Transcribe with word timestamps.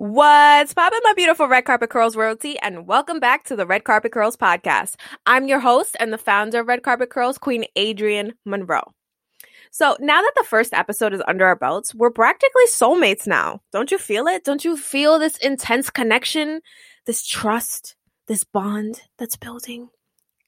What's 0.00 0.72
poppin', 0.72 0.98
my 1.04 1.12
beautiful 1.12 1.46
Red 1.46 1.66
Carpet 1.66 1.90
Curls 1.90 2.16
royalty, 2.16 2.58
and 2.60 2.86
welcome 2.86 3.20
back 3.20 3.44
to 3.44 3.54
the 3.54 3.66
Red 3.66 3.84
Carpet 3.84 4.12
Curls 4.12 4.34
podcast. 4.34 4.94
I'm 5.26 5.46
your 5.46 5.60
host 5.60 5.94
and 6.00 6.10
the 6.10 6.16
founder 6.16 6.60
of 6.60 6.68
Red 6.68 6.82
Carpet 6.82 7.10
Curls, 7.10 7.36
Queen 7.36 7.66
Adrienne 7.78 8.32
Monroe. 8.46 8.94
So 9.70 9.98
now 10.00 10.22
that 10.22 10.32
the 10.36 10.44
first 10.44 10.72
episode 10.72 11.12
is 11.12 11.20
under 11.28 11.44
our 11.44 11.54
belts, 11.54 11.94
we're 11.94 12.08
practically 12.08 12.64
soulmates 12.68 13.26
now. 13.26 13.60
Don't 13.72 13.90
you 13.90 13.98
feel 13.98 14.26
it? 14.26 14.42
Don't 14.42 14.64
you 14.64 14.74
feel 14.74 15.18
this 15.18 15.36
intense 15.36 15.90
connection, 15.90 16.62
this 17.04 17.26
trust, 17.26 17.94
this 18.26 18.42
bond 18.42 19.02
that's 19.18 19.36
building? 19.36 19.90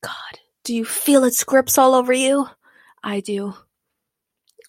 God, 0.03 0.41
do 0.65 0.75
you 0.75 0.87
feel 0.87 1.25
it 1.25 1.37
grips 1.45 1.77
all 1.77 1.95
over 1.95 2.15
you? 2.15 2.49
I 3.05 3.21
do. 3.21 3.53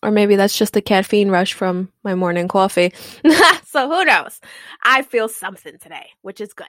Or 0.04 0.12
maybe 0.12 0.36
that's 0.36 0.58
just 0.58 0.74
the 0.74 0.82
caffeine 0.82 1.30
rush 1.30 1.54
from 1.54 1.90
my 2.04 2.14
morning 2.14 2.50
coffee. 2.50 2.94
so 3.66 3.90
who 3.90 4.04
knows? 4.04 4.42
I 4.84 5.02
feel 5.02 5.30
something 5.30 5.78
today, 5.80 6.07
which 6.21 6.42
is 6.42 6.54
good. 6.54 6.68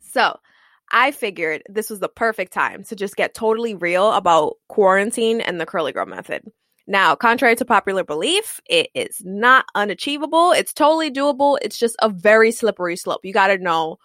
So 0.00 0.36
I 0.90 1.12
figured 1.12 1.62
this 1.68 1.88
was 1.88 2.00
the 2.00 2.08
perfect 2.08 2.52
time 2.52 2.82
to 2.84 2.96
just 2.96 3.14
get 3.14 3.34
totally 3.34 3.76
real 3.76 4.12
about 4.12 4.56
quarantine 4.68 5.40
and 5.40 5.60
the 5.60 5.66
curly 5.66 5.92
girl 5.92 6.06
method. 6.06 6.42
Now, 6.88 7.14
contrary 7.14 7.54
to 7.54 7.64
popular 7.64 8.02
belief, 8.02 8.58
it 8.68 8.88
is 8.96 9.22
not 9.24 9.64
unachievable. 9.76 10.50
It's 10.50 10.72
totally 10.72 11.12
doable. 11.12 11.56
It's 11.62 11.78
just 11.78 11.94
a 12.02 12.08
very 12.08 12.50
slippery 12.50 12.96
slope. 12.96 13.20
You 13.22 13.32
got 13.32 13.46
to 13.46 13.58
know 13.58 13.98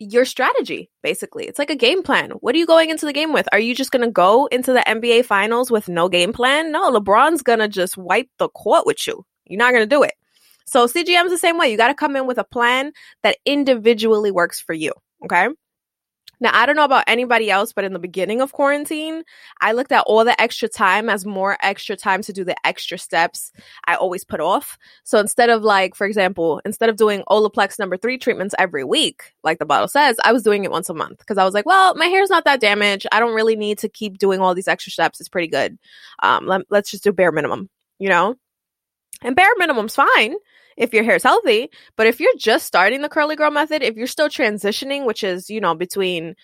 your 0.00 0.24
strategy, 0.24 0.90
basically. 1.02 1.44
It's 1.46 1.58
like 1.58 1.70
a 1.70 1.76
game 1.76 2.02
plan. 2.02 2.30
What 2.40 2.54
are 2.54 2.58
you 2.58 2.66
going 2.66 2.90
into 2.90 3.06
the 3.06 3.12
game 3.12 3.32
with? 3.32 3.46
Are 3.52 3.60
you 3.60 3.74
just 3.74 3.92
going 3.92 4.04
to 4.04 4.10
go 4.10 4.46
into 4.46 4.72
the 4.72 4.82
NBA 4.86 5.26
finals 5.26 5.70
with 5.70 5.88
no 5.88 6.08
game 6.08 6.32
plan? 6.32 6.72
No, 6.72 6.90
LeBron's 6.90 7.42
going 7.42 7.58
to 7.58 7.68
just 7.68 7.96
wipe 7.96 8.28
the 8.38 8.48
court 8.48 8.86
with 8.86 9.06
you. 9.06 9.24
You're 9.46 9.58
not 9.58 9.72
going 9.72 9.82
to 9.82 9.94
do 9.94 10.02
it. 10.02 10.14
So 10.66 10.86
CGM 10.86 11.26
is 11.26 11.32
the 11.32 11.38
same 11.38 11.58
way. 11.58 11.70
You 11.70 11.76
got 11.76 11.88
to 11.88 11.94
come 11.94 12.16
in 12.16 12.26
with 12.26 12.38
a 12.38 12.44
plan 12.44 12.92
that 13.22 13.36
individually 13.44 14.30
works 14.30 14.58
for 14.60 14.72
you. 14.72 14.92
Okay. 15.24 15.48
Now, 16.40 16.50
I 16.54 16.64
don't 16.64 16.76
know 16.76 16.84
about 16.84 17.04
anybody 17.06 17.50
else, 17.50 17.72
but 17.72 17.84
in 17.84 17.92
the 17.92 17.98
beginning 17.98 18.40
of 18.40 18.52
quarantine, 18.52 19.24
I 19.60 19.72
looked 19.72 19.92
at 19.92 20.04
all 20.06 20.24
the 20.24 20.40
extra 20.40 20.68
time 20.68 21.10
as 21.10 21.26
more 21.26 21.58
extra 21.60 21.96
time 21.96 22.22
to 22.22 22.32
do 22.32 22.44
the 22.44 22.56
extra 22.66 22.96
steps 22.96 23.52
I 23.86 23.94
always 23.94 24.24
put 24.24 24.40
off. 24.40 24.78
So 25.04 25.18
instead 25.18 25.50
of 25.50 25.62
like, 25.62 25.94
for 25.94 26.06
example, 26.06 26.62
instead 26.64 26.88
of 26.88 26.96
doing 26.96 27.22
Olaplex 27.28 27.78
number 27.78 27.96
three 27.96 28.16
treatments 28.16 28.54
every 28.58 28.84
week, 28.84 29.34
like 29.44 29.58
the 29.58 29.66
bottle 29.66 29.88
says, 29.88 30.16
I 30.24 30.32
was 30.32 30.42
doing 30.42 30.64
it 30.64 30.70
once 30.70 30.88
a 30.88 30.94
month 30.94 31.18
because 31.18 31.36
I 31.36 31.44
was 31.44 31.52
like, 31.52 31.66
well, 31.66 31.94
my 31.94 32.06
hair's 32.06 32.30
not 32.30 32.44
that 32.44 32.60
damaged. 32.60 33.06
I 33.12 33.20
don't 33.20 33.34
really 33.34 33.56
need 33.56 33.78
to 33.78 33.88
keep 33.88 34.18
doing 34.18 34.40
all 34.40 34.54
these 34.54 34.68
extra 34.68 34.92
steps. 34.92 35.20
It's 35.20 35.28
pretty 35.28 35.48
good. 35.48 35.78
Um, 36.22 36.46
let, 36.46 36.62
let's 36.70 36.90
just 36.90 37.04
do 37.04 37.12
bare 37.12 37.32
minimum, 37.32 37.68
you 37.98 38.08
know? 38.08 38.36
And 39.22 39.36
bare 39.36 39.52
minimum's 39.58 39.94
fine 39.94 40.36
if 40.80 40.94
your 40.94 41.04
hair 41.04 41.14
is 41.14 41.22
healthy. 41.22 41.70
But 41.96 42.08
if 42.08 42.18
you're 42.18 42.32
just 42.38 42.66
starting 42.66 43.02
the 43.02 43.08
curly 43.08 43.36
girl 43.36 43.50
method, 43.50 43.82
if 43.82 43.96
you're 43.96 44.06
still 44.08 44.28
transitioning, 44.28 45.04
which 45.06 45.22
is, 45.22 45.50
you 45.50 45.60
know, 45.60 45.74
between 45.74 46.34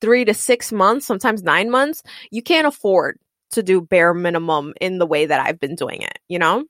three 0.00 0.24
to 0.26 0.34
six 0.34 0.70
months, 0.70 1.06
sometimes 1.06 1.42
nine 1.42 1.70
months, 1.70 2.02
you 2.30 2.42
can't 2.42 2.66
afford 2.66 3.18
to 3.52 3.62
do 3.62 3.80
bare 3.80 4.12
minimum 4.14 4.74
in 4.80 4.98
the 4.98 5.06
way 5.06 5.24
that 5.26 5.44
I've 5.44 5.58
been 5.58 5.74
doing 5.74 6.02
it, 6.02 6.18
you 6.28 6.38
know? 6.38 6.64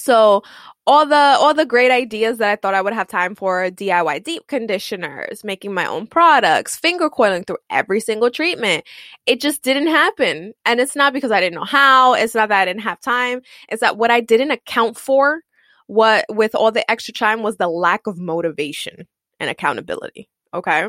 So 0.00 0.42
all 0.86 1.06
the 1.06 1.16
all 1.16 1.52
the 1.54 1.66
great 1.66 1.90
ideas 1.90 2.38
that 2.38 2.50
I 2.50 2.56
thought 2.56 2.74
I 2.74 2.80
would 2.80 2.92
have 2.92 3.08
time 3.08 3.34
for 3.34 3.68
DIY 3.68 4.22
deep 4.22 4.46
conditioners, 4.46 5.42
making 5.42 5.74
my 5.74 5.86
own 5.86 6.06
products, 6.06 6.76
finger 6.76 7.10
coiling 7.10 7.42
through 7.42 7.58
every 7.68 8.00
single 8.00 8.30
treatment. 8.30 8.84
It 9.26 9.40
just 9.40 9.62
didn't 9.62 9.88
happen. 9.88 10.54
And 10.64 10.80
it's 10.80 10.94
not 10.96 11.12
because 11.12 11.32
I 11.32 11.40
didn't 11.40 11.56
know 11.56 11.64
how, 11.64 12.14
it's 12.14 12.34
not 12.34 12.48
that 12.48 12.60
I 12.60 12.64
didn't 12.64 12.82
have 12.82 13.00
time, 13.00 13.42
it's 13.68 13.80
that 13.80 13.98
what 13.98 14.10
I 14.12 14.20
didn't 14.20 14.52
account 14.52 14.96
for 14.96 15.42
what 15.88 16.24
with 16.28 16.54
all 16.54 16.70
the 16.70 16.88
extra 16.88 17.12
time 17.12 17.42
was 17.42 17.56
the 17.56 17.68
lack 17.68 18.06
of 18.06 18.18
motivation 18.18 19.08
and 19.40 19.50
accountability. 19.50 20.28
Okay. 20.54 20.88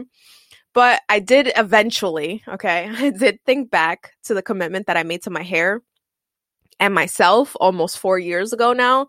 But 0.74 1.02
I 1.10 1.20
did 1.20 1.52
eventually, 1.58 2.44
okay, 2.48 2.90
I 2.96 3.10
did 3.10 3.40
think 3.46 3.72
back 3.72 4.12
to 4.26 4.34
the 4.36 4.44
commitment 4.44 4.86
that 4.88 4.98
I 4.98 5.04
made 5.04 5.24
to 5.24 5.32
my 5.32 5.42
hair 5.42 5.82
and 6.80 6.94
myself 6.94 7.56
almost 7.60 8.00
four 8.00 8.18
years 8.18 8.54
ago 8.54 8.74
now. 8.74 9.08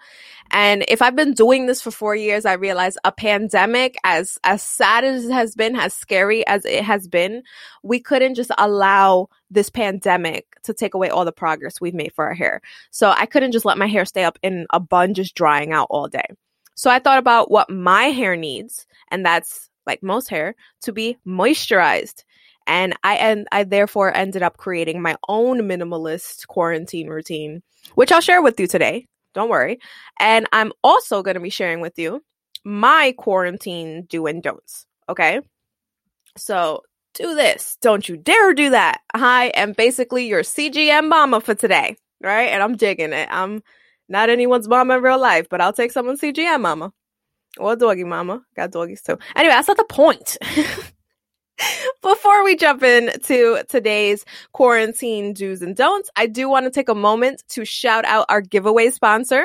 And 0.51 0.85
if 0.89 1.01
I've 1.01 1.15
been 1.15 1.33
doing 1.33 1.67
this 1.67 1.81
for 1.81 1.93
four 1.93 2.17
years, 2.17 2.45
I 2.45 2.55
realize 2.55 2.97
a 3.05 3.13
pandemic, 3.13 3.97
as 4.03 4.39
as 4.43 4.63
sad 4.63 5.05
as 5.05 5.27
it 5.27 5.33
has 5.33 5.55
been, 5.55 5.77
as 5.77 5.95
scary 5.95 6.45
as 6.47 6.65
it 6.65 6.83
has 6.83 7.07
been, 7.07 7.45
we 7.83 8.01
couldn't 8.01 8.35
just 8.35 8.51
allow 8.59 9.29
this 9.51 9.71
pandemic 9.71 10.61
to 10.65 10.75
take 10.75 10.95
away 10.95 11.09
all 11.09 11.25
the 11.25 11.33
progress 11.33 11.81
we've 11.81 11.95
made 11.95 12.13
for 12.13 12.27
our 12.27 12.35
hair. 12.35 12.61
So 12.91 13.11
I 13.11 13.27
couldn't 13.27 13.53
just 13.53 13.65
let 13.65 13.79
my 13.79 13.87
hair 13.87 14.05
stay 14.05 14.25
up 14.25 14.39
in 14.43 14.67
a 14.73 14.81
bun 14.81 15.15
just 15.15 15.37
drying 15.37 15.73
out 15.73 15.87
all 15.91 16.09
day. 16.09 16.27
So 16.75 16.91
I 16.91 16.99
thought 16.99 17.19
about 17.19 17.51
what 17.51 17.71
my 17.71 18.05
hair 18.07 18.37
needs, 18.37 18.87
and 19.09 19.25
that's 19.25 19.69
like 19.87 20.03
most 20.03 20.29
hair, 20.29 20.57
to 20.83 20.93
be 20.93 21.17
moisturized 21.27 22.25
and 22.71 22.97
I 23.03 23.17
and 23.17 23.49
I 23.51 23.65
therefore 23.65 24.17
ended 24.17 24.43
up 24.43 24.57
creating 24.57 25.03
my 25.03 25.17
own 25.29 25.63
minimalist 25.63 26.47
quarantine 26.47 27.09
routine, 27.09 27.63
which 27.97 28.13
I'll 28.13 28.21
share 28.21 28.41
with 28.41 28.61
you 28.61 28.69
today. 28.69 29.07
Don't 29.35 29.51
worry. 29.51 29.81
And 30.21 30.47
I'm 30.53 30.73
also 30.85 31.23
going 31.23 31.35
to 31.35 31.41
be 31.41 31.51
sharing 31.51 31.81
with 31.81 31.99
you 31.99 32.23
my 32.65 33.13
quarantine 33.19 34.07
do 34.09 34.27
and 34.27 34.41
don'ts. 34.41 34.87
Okay. 35.09 35.41
So 36.37 36.83
do 37.15 37.35
this. 37.35 37.77
Don't 37.81 38.09
you 38.09 38.17
dare 38.17 38.55
do 38.55 38.71
that. 38.71 39.01
I 39.13 39.47
am 39.55 39.73
basically 39.73 40.29
your 40.29 40.43
CGM 40.43 41.09
mama 41.09 41.41
for 41.41 41.57
today. 41.57 41.97
Right. 42.23 42.51
And 42.51 42.63
I'm 42.63 42.77
digging 42.77 43.13
it. 43.13 43.29
I'm 43.33 43.65
not 44.09 44.31
anyone's 44.31 44.69
mama 44.69 44.99
in 44.99 45.03
real 45.03 45.19
life, 45.19 45.49
but 45.51 45.61
I'll 45.61 45.73
take 45.73 45.91
someone's 45.91 46.21
CGM 46.21 46.61
mama 46.61 46.93
or 47.59 47.75
doggy 47.75 48.05
mama. 48.05 48.43
Got 48.55 48.71
doggies 48.71 49.03
too. 49.03 49.19
Anyway, 49.35 49.55
that's 49.55 49.67
not 49.67 49.77
the 49.77 49.85
point. 49.85 50.37
Before 52.03 52.45
we 52.45 52.57
jump 52.57 52.83
into 52.83 53.63
today's 53.69 54.25
quarantine 54.53 55.33
do's 55.33 55.63
and 55.63 55.77
don'ts, 55.77 56.11
I 56.17 56.27
do 56.27 56.49
want 56.49 56.65
to 56.65 56.71
take 56.71 56.89
a 56.89 56.95
moment 56.95 57.43
to 57.51 57.65
shout 57.65 58.05
out 58.05 58.27
our 58.29 58.41
giveaway 58.41 58.91
sponsor, 58.91 59.45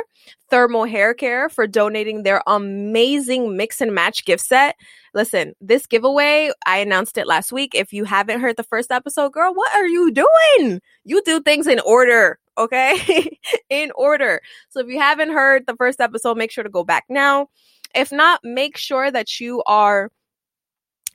Thermal 0.49 0.85
Hair 0.85 1.13
Care, 1.15 1.49
for 1.49 1.67
donating 1.67 2.23
their 2.23 2.41
amazing 2.47 3.57
mix 3.57 3.81
and 3.81 3.93
match 3.93 4.25
gift 4.25 4.43
set. 4.43 4.75
Listen, 5.13 5.53
this 5.61 5.85
giveaway, 5.87 6.51
I 6.65 6.77
announced 6.77 7.17
it 7.17 7.27
last 7.27 7.51
week. 7.51 7.71
If 7.73 7.93
you 7.93 8.03
haven't 8.03 8.41
heard 8.41 8.57
the 8.57 8.63
first 8.63 8.91
episode, 8.91 9.31
girl, 9.31 9.53
what 9.53 9.73
are 9.75 9.87
you 9.87 10.11
doing? 10.11 10.81
You 11.03 11.21
do 11.23 11.41
things 11.41 11.67
in 11.67 11.79
order, 11.81 12.39
okay? 12.57 13.37
in 13.69 13.91
order. 13.95 14.41
So 14.69 14.81
if 14.81 14.87
you 14.87 14.99
haven't 14.99 15.31
heard 15.31 15.65
the 15.67 15.75
first 15.75 16.01
episode, 16.01 16.37
make 16.37 16.51
sure 16.51 16.63
to 16.63 16.69
go 16.69 16.83
back 16.83 17.05
now. 17.09 17.47
If 17.93 18.11
not, 18.11 18.41
make 18.43 18.75
sure 18.75 19.09
that 19.09 19.39
you 19.39 19.63
are 19.65 20.11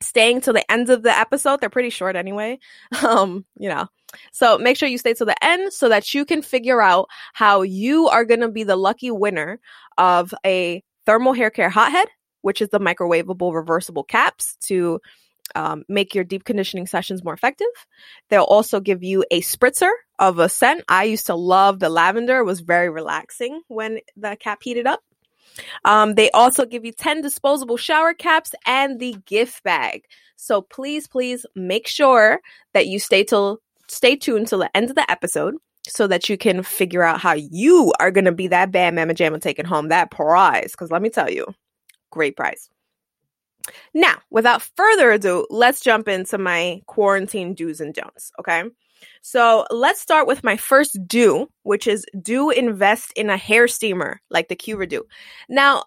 staying 0.00 0.40
till 0.40 0.54
the 0.54 0.70
end 0.70 0.90
of 0.90 1.02
the 1.02 1.16
episode. 1.16 1.60
They're 1.60 1.70
pretty 1.70 1.90
short 1.90 2.16
anyway. 2.16 2.58
Um, 3.04 3.44
you 3.58 3.68
know. 3.68 3.88
So 4.32 4.58
make 4.58 4.76
sure 4.76 4.88
you 4.88 4.98
stay 4.98 5.14
till 5.14 5.26
the 5.26 5.44
end 5.44 5.72
so 5.72 5.88
that 5.88 6.14
you 6.14 6.24
can 6.24 6.42
figure 6.42 6.82
out 6.82 7.08
how 7.32 7.62
you 7.62 8.08
are 8.08 8.24
going 8.24 8.40
to 8.40 8.48
be 8.48 8.64
the 8.64 8.76
lucky 8.76 9.10
winner 9.10 9.60
of 9.96 10.34
a 10.44 10.82
thermal 11.06 11.32
hair 11.32 11.50
care 11.50 11.70
hothead, 11.70 12.08
which 12.42 12.60
is 12.60 12.68
the 12.68 12.80
microwavable 12.80 13.54
reversible 13.54 14.04
caps 14.04 14.56
to 14.64 15.00
um, 15.54 15.84
make 15.88 16.14
your 16.14 16.24
deep 16.24 16.44
conditioning 16.44 16.86
sessions 16.86 17.24
more 17.24 17.34
effective. 17.34 17.66
They'll 18.28 18.44
also 18.44 18.80
give 18.80 19.02
you 19.02 19.24
a 19.30 19.40
spritzer 19.40 19.90
of 20.18 20.38
a 20.38 20.48
scent. 20.48 20.84
I 20.88 21.04
used 21.04 21.26
to 21.26 21.34
love 21.34 21.78
the 21.78 21.88
lavender. 21.88 22.38
It 22.38 22.44
was 22.44 22.60
very 22.60 22.88
relaxing 22.90 23.62
when 23.68 24.00
the 24.16 24.36
cap 24.38 24.60
heated 24.62 24.86
up. 24.86 25.00
Um, 25.84 26.14
they 26.14 26.30
also 26.30 26.64
give 26.64 26.84
you 26.84 26.92
10 26.92 27.20
disposable 27.20 27.76
shower 27.76 28.14
caps 28.14 28.54
and 28.66 28.98
the 28.98 29.16
gift 29.26 29.62
bag. 29.62 30.04
So 30.36 30.62
please, 30.62 31.06
please 31.06 31.44
make 31.54 31.86
sure 31.86 32.40
that 32.72 32.86
you 32.86 32.98
stay 32.98 33.24
till 33.24 33.58
stay 33.88 34.16
tuned 34.16 34.48
till 34.48 34.60
the 34.60 34.74
end 34.76 34.88
of 34.88 34.96
the 34.96 35.10
episode 35.10 35.54
so 35.86 36.06
that 36.06 36.28
you 36.28 36.38
can 36.38 36.62
figure 36.62 37.02
out 37.02 37.20
how 37.20 37.32
you 37.34 37.92
are 38.00 38.10
gonna 38.10 38.32
be 38.32 38.48
that 38.48 38.70
bad 38.70 38.94
mama 38.94 39.14
jamma 39.14 39.40
taking 39.40 39.64
home 39.64 39.88
that 39.88 40.10
prize. 40.10 40.74
Cause 40.76 40.90
let 40.90 41.02
me 41.02 41.10
tell 41.10 41.30
you, 41.30 41.46
great 42.10 42.36
prize. 42.36 42.70
Now, 43.94 44.18
without 44.30 44.62
further 44.76 45.10
ado, 45.12 45.46
let's 45.50 45.80
jump 45.80 46.08
into 46.08 46.38
my 46.38 46.82
quarantine 46.86 47.54
do's 47.54 47.80
and 47.80 47.94
don'ts. 47.94 48.32
Okay. 48.38 48.64
So 49.22 49.66
let's 49.70 50.00
start 50.00 50.26
with 50.26 50.44
my 50.44 50.56
first 50.56 50.98
do, 51.06 51.48
which 51.62 51.86
is 51.86 52.06
do 52.20 52.50
invest 52.50 53.12
in 53.16 53.30
a 53.30 53.36
hair 53.36 53.68
steamer 53.68 54.20
like 54.30 54.48
the 54.48 54.56
Qredew. 54.56 55.02
Now, 55.48 55.84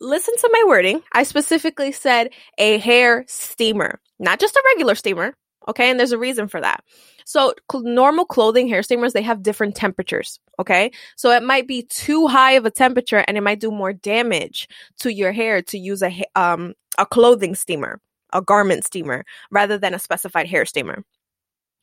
listen 0.00 0.34
to 0.36 0.50
my 0.52 0.64
wording. 0.66 1.02
I 1.12 1.24
specifically 1.24 1.92
said 1.92 2.30
a 2.58 2.78
hair 2.78 3.24
steamer, 3.28 4.00
not 4.18 4.40
just 4.40 4.56
a 4.56 4.62
regular 4.74 4.94
steamer. 4.94 5.34
Okay. 5.68 5.90
And 5.90 6.00
there's 6.00 6.12
a 6.12 6.18
reason 6.18 6.48
for 6.48 6.60
that. 6.60 6.82
So 7.26 7.54
cl- 7.70 7.84
normal 7.84 8.24
clothing 8.24 8.66
hair 8.66 8.82
steamers, 8.82 9.12
they 9.12 9.22
have 9.22 9.42
different 9.42 9.76
temperatures. 9.76 10.40
Okay. 10.58 10.90
So 11.16 11.30
it 11.30 11.42
might 11.42 11.68
be 11.68 11.82
too 11.82 12.26
high 12.26 12.52
of 12.52 12.64
a 12.64 12.70
temperature 12.70 13.22
and 13.28 13.36
it 13.36 13.42
might 13.42 13.60
do 13.60 13.70
more 13.70 13.92
damage 13.92 14.68
to 15.00 15.12
your 15.12 15.32
hair 15.32 15.62
to 15.62 15.78
use 15.78 16.02
a, 16.02 16.22
um, 16.34 16.74
a 17.00 17.06
clothing 17.06 17.56
steamer, 17.56 18.00
a 18.32 18.42
garment 18.42 18.84
steamer 18.84 19.24
rather 19.50 19.78
than 19.78 19.94
a 19.94 19.98
specified 19.98 20.46
hair 20.46 20.64
steamer. 20.66 21.02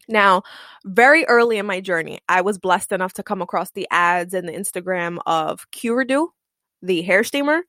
Now, 0.07 0.43
very 0.85 1.25
early 1.25 1.57
in 1.57 1.65
my 1.65 1.81
journey, 1.81 2.19
I 2.29 2.39
was 2.41 2.57
blessed 2.57 2.93
enough 2.93 3.13
to 3.15 3.23
come 3.23 3.41
across 3.41 3.71
the 3.71 3.87
ads 3.91 4.33
and 4.33 4.47
the 4.47 4.53
Instagram 4.53 5.19
of 5.25 5.69
Qredew. 5.71 6.27
the 6.81 7.01
hair 7.01 7.23
steamer. 7.23 7.61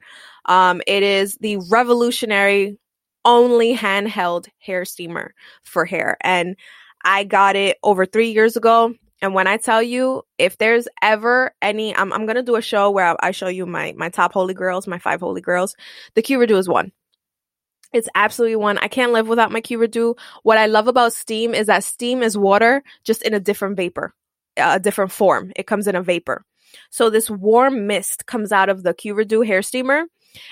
Um, 0.46 0.82
it 0.86 1.02
is 1.02 1.36
the 1.40 1.56
revolutionary 1.70 2.78
only 3.24 3.76
handheld 3.76 4.48
hair 4.60 4.84
steamer 4.84 5.34
for 5.64 5.84
hair. 5.84 6.16
And 6.22 6.56
I 7.04 7.24
got 7.24 7.56
it 7.56 7.78
over 7.82 8.06
three 8.06 8.30
years 8.30 8.56
ago. 8.56 8.94
And 9.20 9.34
when 9.34 9.48
I 9.48 9.56
tell 9.56 9.82
you, 9.82 10.22
if 10.38 10.58
there's 10.58 10.86
ever 11.02 11.52
any, 11.62 11.96
I'm, 11.96 12.12
I'm 12.12 12.26
going 12.26 12.36
to 12.36 12.42
do 12.42 12.56
a 12.56 12.62
show 12.62 12.90
where 12.90 13.16
I, 13.24 13.32
show 13.32 13.48
you 13.48 13.66
my, 13.66 13.94
my 13.96 14.10
top 14.10 14.32
holy 14.32 14.54
girls, 14.54 14.86
my 14.86 14.98
five 14.98 15.20
holy 15.20 15.40
girls. 15.40 15.74
The 16.14 16.22
Qredew 16.22 16.58
is 16.58 16.68
one. 16.68 16.92
It's 17.92 18.08
absolutely 18.14 18.56
one. 18.56 18.78
I 18.78 18.88
can't 18.88 19.12
live 19.12 19.28
without 19.28 19.50
my 19.50 19.60
Redo. 19.60 20.16
What 20.42 20.58
I 20.58 20.66
love 20.66 20.88
about 20.88 21.12
steam 21.12 21.54
is 21.54 21.68
that 21.68 21.84
steam 21.84 22.22
is 22.22 22.36
water 22.36 22.82
just 23.04 23.22
in 23.22 23.34
a 23.34 23.40
different 23.40 23.76
vapor, 23.76 24.14
a 24.56 24.78
different 24.78 25.12
form. 25.12 25.52
It 25.56 25.66
comes 25.66 25.86
in 25.86 25.96
a 25.96 26.02
vapor. 26.02 26.44
So 26.90 27.08
this 27.08 27.30
warm 27.30 27.86
mist 27.86 28.26
comes 28.26 28.52
out 28.52 28.68
of 28.68 28.82
the 28.82 28.92
Redo 28.92 29.46
hair 29.46 29.62
steamer 29.62 30.04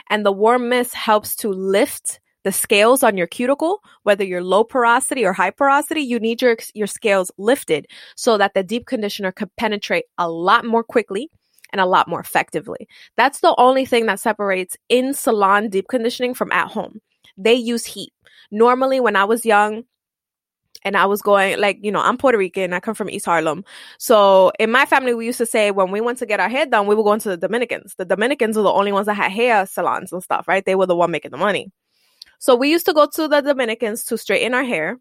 and 0.09 0.25
the 0.25 0.33
warm 0.33 0.69
mist 0.69 0.95
helps 0.95 1.37
to 1.37 1.51
lift 1.51 2.21
the 2.45 2.53
scales 2.53 3.03
on 3.03 3.17
your 3.17 3.27
cuticle, 3.27 3.83
whether 4.05 4.25
you're 4.25 4.43
low 4.43 4.63
porosity 4.63 5.25
or 5.25 5.33
high 5.33 5.51
porosity, 5.51 6.01
you 6.01 6.21
need 6.21 6.41
your, 6.41 6.57
your 6.75 6.87
scales 6.87 7.31
lifted 7.39 7.89
so 8.15 8.39
that 8.39 8.55
the 8.55 8.63
deep 8.63 8.87
conditioner 8.87 9.33
can 9.33 9.51
penetrate 9.57 10.05
a 10.17 10.31
lot 10.31 10.65
more 10.65 10.85
quickly 10.85 11.29
and 11.73 11.81
a 11.81 11.87
lot 11.87 12.07
more 12.07 12.21
effectively. 12.21 12.87
That's 13.17 13.41
the 13.41 13.55
only 13.59 13.85
thing 13.85 14.07
that 14.07 14.21
separates 14.21 14.77
in 14.89 15.13
salon 15.13 15.69
deep 15.69 15.89
conditioning 15.89 16.35
from 16.35 16.53
at 16.53 16.69
home. 16.69 17.01
They 17.37 17.55
use 17.55 17.85
heat. 17.85 18.13
Normally, 18.51 19.01
when 19.01 19.17
I 19.17 19.25
was 19.25 19.45
young, 19.45 19.85
and 20.87 20.97
I 20.97 21.05
was 21.07 21.21
going 21.21 21.59
like, 21.59 21.79
you 21.83 21.91
know, 21.91 22.01
I'm 22.01 22.17
Puerto 22.17 22.39
Rican, 22.39 22.73
I 22.73 22.79
come 22.79 22.95
from 22.95 23.11
East 23.11 23.27
Harlem. 23.27 23.65
So 23.99 24.53
in 24.61 24.71
my 24.71 24.87
family, 24.87 25.15
we 25.15 25.27
used 25.27 25.39
to 25.39 25.47
say 25.47 25.73
when 25.73 25.91
we 25.91 26.01
went 26.01 26.19
to 26.19 26.27
get 26.27 26.39
our 26.39 26.49
hair 26.49 26.65
done, 26.65 26.87
we 26.87 26.95
were 26.95 27.03
going 27.03 27.19
to 27.21 27.31
the 27.31 27.37
Dominicans. 27.37 27.97
The 27.99 28.05
Dominicans 28.05 28.57
were 28.57 28.63
the 28.63 28.73
only 28.73 28.93
ones 28.93 29.07
that 29.07 29.15
had 29.15 29.33
hair 29.33 29.67
salons 29.67 30.13
and 30.13 30.23
stuff, 30.23 30.47
right? 30.47 30.65
They 30.65 30.77
were 30.77 30.87
the 30.87 30.95
one 30.95 31.11
making 31.11 31.33
the 31.33 31.39
money. 31.39 31.73
So 32.39 32.55
we 32.55 32.71
used 32.71 32.87
to 32.87 32.93
go 32.93 33.07
to 33.15 33.27
the 33.27 33.41
Dominicans 33.41 34.05
to 34.05 34.17
straighten 34.17 34.55
our 34.55 34.63
hair. 34.63 34.99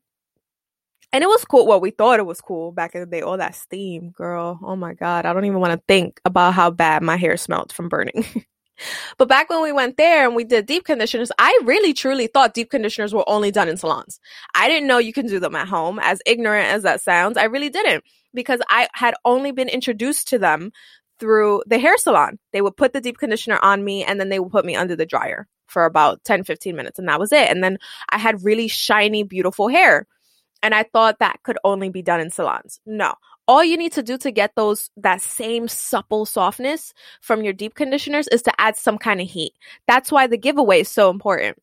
And 1.14 1.24
it 1.24 1.28
was 1.28 1.46
cool. 1.46 1.68
Well, 1.68 1.80
we 1.80 1.92
thought 1.92 2.20
it 2.20 2.26
was 2.26 2.42
cool 2.42 2.72
back 2.72 2.96
in 2.96 3.02
the 3.02 3.08
day. 3.08 3.22
All 3.22 3.38
that 3.38 3.54
steam, 3.54 4.10
girl. 4.10 4.60
Oh 4.64 4.76
my 4.76 4.96
God. 4.96 5.26
I 5.26 5.34
don't 5.34 5.46
even 5.46 5.60
want 5.60 5.74
to 5.74 5.84
think 5.88 6.20
about 6.26 6.56
how 6.56 6.72
bad 6.72 7.04
my 7.04 7.16
hair 7.16 7.38
smelled 7.38 7.72
from 7.72 7.90
burning. 7.90 8.26
but 9.18 9.28
back 9.28 9.50
when 9.50 9.62
we 9.62 9.72
went 9.72 9.98
there 9.98 10.26
and 10.26 10.36
we 10.36 10.44
did 10.44 10.66
deep 10.66 10.86
conditioners, 10.86 11.32
I 11.38 11.60
really 11.64 11.94
truly 11.94 12.28
thought 12.28 12.54
deep 12.54 12.70
conditioners 12.70 13.14
were 13.14 13.28
only 13.28 13.52
done 13.52 13.70
in 13.70 13.78
salons. 13.78 14.20
I 14.54 14.68
didn't 14.68 14.88
know 14.88 14.98
you 14.98 15.14
can 15.14 15.28
do 15.28 15.40
them 15.40 15.56
at 15.56 15.68
home. 15.68 16.00
As 16.02 16.22
ignorant 16.26 16.68
as 16.68 16.84
that 16.84 17.02
sounds, 17.02 17.38
I 17.38 17.46
really 17.46 17.70
didn't 17.70 18.04
because 18.34 18.62
I 18.70 18.88
had 18.94 19.16
only 19.24 19.52
been 19.52 19.70
introduced 19.70 20.28
to 20.30 20.40
them 20.40 20.72
through 21.20 21.64
the 21.68 21.80
hair 21.80 21.98
salon. 21.98 22.38
They 22.52 22.62
would 22.62 22.78
put 22.78 22.94
the 22.94 23.02
deep 23.02 23.18
conditioner 23.18 23.60
on 23.62 23.84
me 23.84 24.04
and 24.04 24.20
then 24.20 24.30
they 24.30 24.40
would 24.40 24.52
put 24.52 24.66
me 24.66 24.76
under 24.76 24.96
the 24.96 25.06
dryer 25.06 25.48
for 25.68 25.86
about 25.86 26.24
10, 26.26 26.44
15 26.44 26.76
minutes. 26.76 27.00
And 27.00 27.08
that 27.08 27.20
was 27.20 27.32
it. 27.32 27.50
And 27.50 27.64
then 27.64 27.78
I 28.10 28.18
had 28.18 28.44
really 28.44 28.68
shiny, 28.68 29.24
beautiful 29.24 29.68
hair. 29.68 30.08
And 30.62 30.74
I 30.74 30.84
thought 30.84 31.20
that 31.20 31.42
could 31.44 31.58
only 31.64 31.90
be 31.90 32.02
done 32.02 32.20
in 32.20 32.32
salons. 32.32 32.80
No. 32.86 33.14
All 33.48 33.64
you 33.64 33.78
need 33.78 33.92
to 33.94 34.04
do 34.04 34.18
to 34.18 34.32
get 34.32 34.56
those 34.56 34.90
that 34.98 35.22
same 35.22 35.68
supple 35.68 36.26
softness 36.26 36.94
from 37.22 37.44
your 37.44 37.54
deep 37.54 37.76
conditioners 37.76 38.28
is 38.30 38.42
to 38.44 38.54
add 38.60 38.76
some 38.76 38.98
kind 38.98 39.22
of 39.22 39.28
heat. 39.28 39.54
That's 39.88 40.12
why 40.12 40.28
the 40.28 40.38
giveaway 40.38 40.82
is 40.82 40.90
so 40.90 41.10
important. 41.12 41.58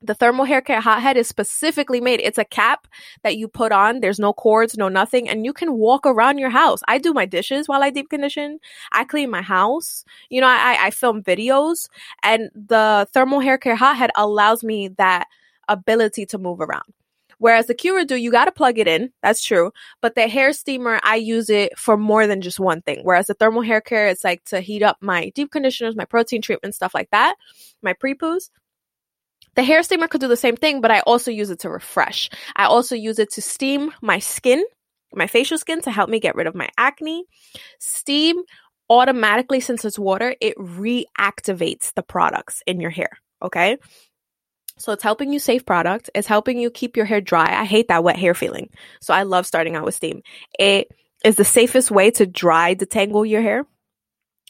The 0.00 0.14
thermal 0.14 0.44
hair 0.44 0.60
care 0.60 0.80
hothead 0.80 1.16
is 1.16 1.26
specifically 1.26 2.00
made. 2.00 2.20
It's 2.20 2.38
a 2.38 2.44
cap 2.44 2.86
that 3.24 3.36
you 3.36 3.48
put 3.48 3.72
on. 3.72 3.98
There's 3.98 4.20
no 4.20 4.32
cords, 4.32 4.78
no 4.78 4.88
nothing, 4.88 5.28
and 5.28 5.44
you 5.44 5.52
can 5.52 5.74
walk 5.74 6.06
around 6.06 6.38
your 6.38 6.50
house. 6.50 6.80
I 6.86 6.98
do 6.98 7.12
my 7.12 7.26
dishes 7.26 7.68
while 7.68 7.82
I 7.82 7.90
deep 7.90 8.08
condition. 8.08 8.60
I 8.92 9.02
clean 9.02 9.28
my 9.28 9.42
house. 9.42 10.04
You 10.30 10.40
know, 10.40 10.46
I, 10.46 10.76
I 10.80 10.90
film 10.92 11.22
videos, 11.22 11.88
and 12.22 12.48
the 12.54 13.08
thermal 13.12 13.40
hair 13.40 13.58
care 13.58 13.74
hothead 13.74 14.10
allows 14.14 14.62
me 14.62 14.88
that 14.98 15.26
ability 15.66 16.26
to 16.26 16.38
move 16.38 16.60
around. 16.60 16.94
Whereas 17.38 17.66
the 17.66 17.74
Qredew, 17.74 18.20
you 18.20 18.30
got 18.30 18.46
to 18.46 18.52
plug 18.52 18.78
it 18.78 18.88
in. 18.88 19.10
That's 19.22 19.42
true. 19.42 19.72
But 20.02 20.14
the 20.14 20.28
hair 20.28 20.52
steamer, 20.52 21.00
I 21.02 21.16
use 21.16 21.48
it 21.48 21.78
for 21.78 21.96
more 21.96 22.26
than 22.26 22.40
just 22.40 22.60
one 22.60 22.82
thing. 22.82 23.00
Whereas 23.02 23.26
the 23.28 23.34
thermal 23.34 23.62
hair 23.62 23.80
care, 23.80 24.08
it's 24.08 24.24
like 24.24 24.44
to 24.46 24.60
heat 24.60 24.82
up 24.82 24.98
my 25.00 25.30
deep 25.34 25.50
conditioners, 25.50 25.96
my 25.96 26.04
protein 26.04 26.42
treatment, 26.42 26.74
stuff 26.74 26.94
like 26.94 27.10
that, 27.10 27.36
my 27.82 27.92
pre 27.92 28.14
poos. 28.14 28.50
The 29.54 29.62
hair 29.64 29.82
steamer 29.82 30.08
could 30.08 30.20
do 30.20 30.28
the 30.28 30.36
same 30.36 30.56
thing, 30.56 30.80
but 30.80 30.90
I 30.90 31.00
also 31.00 31.30
use 31.30 31.50
it 31.50 31.60
to 31.60 31.70
refresh. 31.70 32.30
I 32.54 32.64
also 32.66 32.94
use 32.94 33.18
it 33.18 33.32
to 33.32 33.42
steam 33.42 33.92
my 34.02 34.18
skin, 34.18 34.64
my 35.14 35.26
facial 35.26 35.58
skin 35.58 35.80
to 35.82 35.90
help 35.90 36.08
me 36.08 36.20
get 36.20 36.36
rid 36.36 36.46
of 36.46 36.54
my 36.54 36.68
acne. 36.78 37.24
Steam 37.80 38.42
automatically, 38.90 39.60
since 39.60 39.84
it's 39.84 39.98
water, 39.98 40.34
it 40.40 40.56
reactivates 40.58 41.92
the 41.94 42.02
products 42.02 42.62
in 42.66 42.80
your 42.80 42.90
hair. 42.90 43.10
Okay. 43.42 43.78
So 44.78 44.92
it's 44.92 45.02
helping 45.02 45.32
you 45.32 45.38
save 45.38 45.66
product. 45.66 46.10
It's 46.14 46.28
helping 46.28 46.58
you 46.58 46.70
keep 46.70 46.96
your 46.96 47.06
hair 47.06 47.20
dry. 47.20 47.60
I 47.60 47.64
hate 47.64 47.88
that 47.88 48.04
wet 48.04 48.16
hair 48.16 48.34
feeling. 48.34 48.70
So 49.00 49.12
I 49.12 49.24
love 49.24 49.46
starting 49.46 49.76
out 49.76 49.84
with 49.84 49.94
steam. 49.94 50.22
It 50.58 50.88
is 51.24 51.36
the 51.36 51.44
safest 51.44 51.90
way 51.90 52.10
to 52.12 52.26
dry 52.26 52.74
detangle 52.74 53.28
your 53.28 53.42
hair 53.42 53.66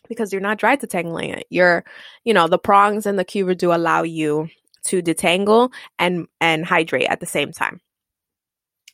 because 0.08 0.32
you're 0.32 0.42
not 0.42 0.58
dry 0.58 0.76
detangling 0.76 1.36
it. 1.36 1.46
You're, 1.50 1.84
you 2.24 2.34
know, 2.34 2.46
the 2.46 2.58
prongs 2.58 3.06
and 3.06 3.18
the 3.18 3.24
Q 3.24 3.54
do 3.54 3.72
allow 3.72 4.02
you 4.02 4.48
to 4.84 5.02
detangle 5.02 5.72
and 5.98 6.26
and 6.40 6.64
hydrate 6.64 7.08
at 7.08 7.20
the 7.20 7.26
same 7.26 7.52
time. 7.52 7.80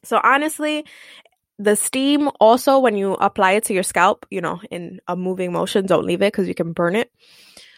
So 0.02 0.20
honestly, 0.22 0.84
the 1.58 1.76
steam 1.76 2.30
also 2.40 2.78
when 2.78 2.96
you 2.96 3.14
apply 3.14 3.52
it 3.52 3.64
to 3.64 3.74
your 3.74 3.82
scalp, 3.82 4.26
you 4.30 4.40
know, 4.40 4.60
in 4.70 5.00
a 5.08 5.16
moving 5.16 5.52
motion, 5.52 5.86
don't 5.86 6.06
leave 6.06 6.22
it 6.22 6.32
because 6.32 6.48
you 6.48 6.54
can 6.54 6.72
burn 6.72 6.96
it. 6.96 7.10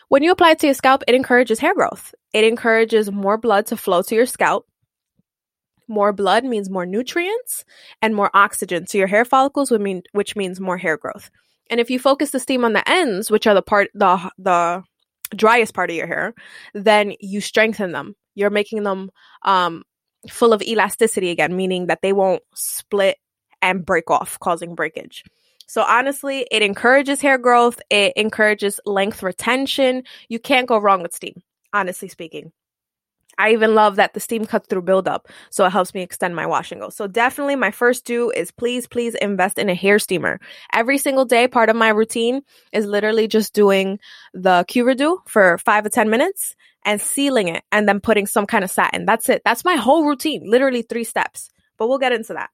When 0.08 0.22
you 0.22 0.30
apply 0.30 0.52
it 0.52 0.60
to 0.60 0.68
your 0.68 0.74
scalp, 0.74 1.02
it 1.08 1.14
encourages 1.14 1.58
hair 1.58 1.74
growth. 1.74 2.14
It 2.32 2.44
encourages 2.44 3.10
more 3.10 3.38
blood 3.38 3.66
to 3.66 3.76
flow 3.76 4.02
to 4.02 4.14
your 4.14 4.26
scalp. 4.26 4.66
More 5.88 6.12
blood 6.12 6.44
means 6.44 6.70
more 6.70 6.86
nutrients 6.86 7.64
and 8.02 8.14
more 8.14 8.30
oxygen 8.34 8.86
to 8.86 8.98
your 8.98 9.06
hair 9.06 9.24
follicles, 9.24 9.70
which, 9.70 9.80
mean, 9.80 10.02
which 10.12 10.36
means 10.36 10.60
more 10.60 10.78
hair 10.78 10.96
growth. 10.96 11.30
And 11.70 11.80
if 11.80 11.90
you 11.90 11.98
focus 11.98 12.30
the 12.30 12.40
steam 12.40 12.64
on 12.64 12.72
the 12.72 12.88
ends, 12.88 13.30
which 13.30 13.46
are 13.46 13.54
the 13.54 13.62
part 13.62 13.88
the 13.94 14.30
the 14.38 14.84
driest 15.34 15.74
part 15.74 15.90
of 15.90 15.96
your 15.96 16.06
hair, 16.06 16.34
then 16.74 17.14
you 17.20 17.40
strengthen 17.40 17.90
them. 17.90 18.14
You're 18.36 18.50
making 18.50 18.84
them 18.84 19.10
um, 19.42 19.82
full 20.30 20.52
of 20.52 20.62
elasticity 20.62 21.30
again, 21.30 21.56
meaning 21.56 21.86
that 21.86 22.02
they 22.02 22.12
won't 22.12 22.42
split 22.54 23.16
and 23.62 23.84
break 23.84 24.10
off, 24.10 24.38
causing 24.38 24.74
breakage. 24.76 25.24
So 25.66 25.82
honestly, 25.82 26.46
it 26.50 26.62
encourages 26.62 27.20
hair 27.20 27.38
growth. 27.38 27.80
It 27.90 28.12
encourages 28.16 28.80
length 28.86 29.22
retention. 29.22 30.04
You 30.28 30.38
can't 30.38 30.68
go 30.68 30.78
wrong 30.78 31.02
with 31.02 31.14
steam, 31.14 31.42
honestly 31.72 32.08
speaking. 32.08 32.52
I 33.38 33.52
even 33.52 33.74
love 33.74 33.96
that 33.96 34.14
the 34.14 34.20
steam 34.20 34.46
cuts 34.46 34.66
through 34.68 34.82
buildup, 34.82 35.28
so 35.50 35.66
it 35.66 35.70
helps 35.70 35.92
me 35.92 36.00
extend 36.02 36.34
my 36.34 36.46
wash 36.46 36.72
and 36.72 36.80
go. 36.80 36.88
So 36.88 37.06
definitely 37.06 37.56
my 37.56 37.70
first 37.70 38.06
do 38.06 38.30
is 38.30 38.50
please, 38.50 38.86
please 38.86 39.14
invest 39.14 39.58
in 39.58 39.68
a 39.68 39.74
hair 39.74 39.98
steamer. 39.98 40.40
Every 40.72 40.96
single 40.96 41.26
day, 41.26 41.46
part 41.46 41.68
of 41.68 41.76
my 41.76 41.90
routine 41.90 42.42
is 42.72 42.86
literally 42.86 43.28
just 43.28 43.52
doing 43.52 43.98
the 44.32 44.64
Qredew 44.68 45.18
for 45.28 45.58
five 45.58 45.84
to 45.84 45.90
10 45.90 46.08
minutes 46.08 46.56
and 46.84 47.00
sealing 47.00 47.48
it 47.48 47.62
and 47.70 47.86
then 47.86 48.00
putting 48.00 48.26
some 48.26 48.46
kind 48.46 48.64
of 48.64 48.70
satin. 48.70 49.04
That's 49.04 49.28
it. 49.28 49.42
That's 49.44 49.64
my 49.64 49.74
whole 49.74 50.06
routine, 50.06 50.48
literally 50.48 50.82
three 50.82 51.04
steps, 51.04 51.50
but 51.76 51.88
we'll 51.88 51.98
get 51.98 52.12
into 52.12 52.32
that. 52.34 52.50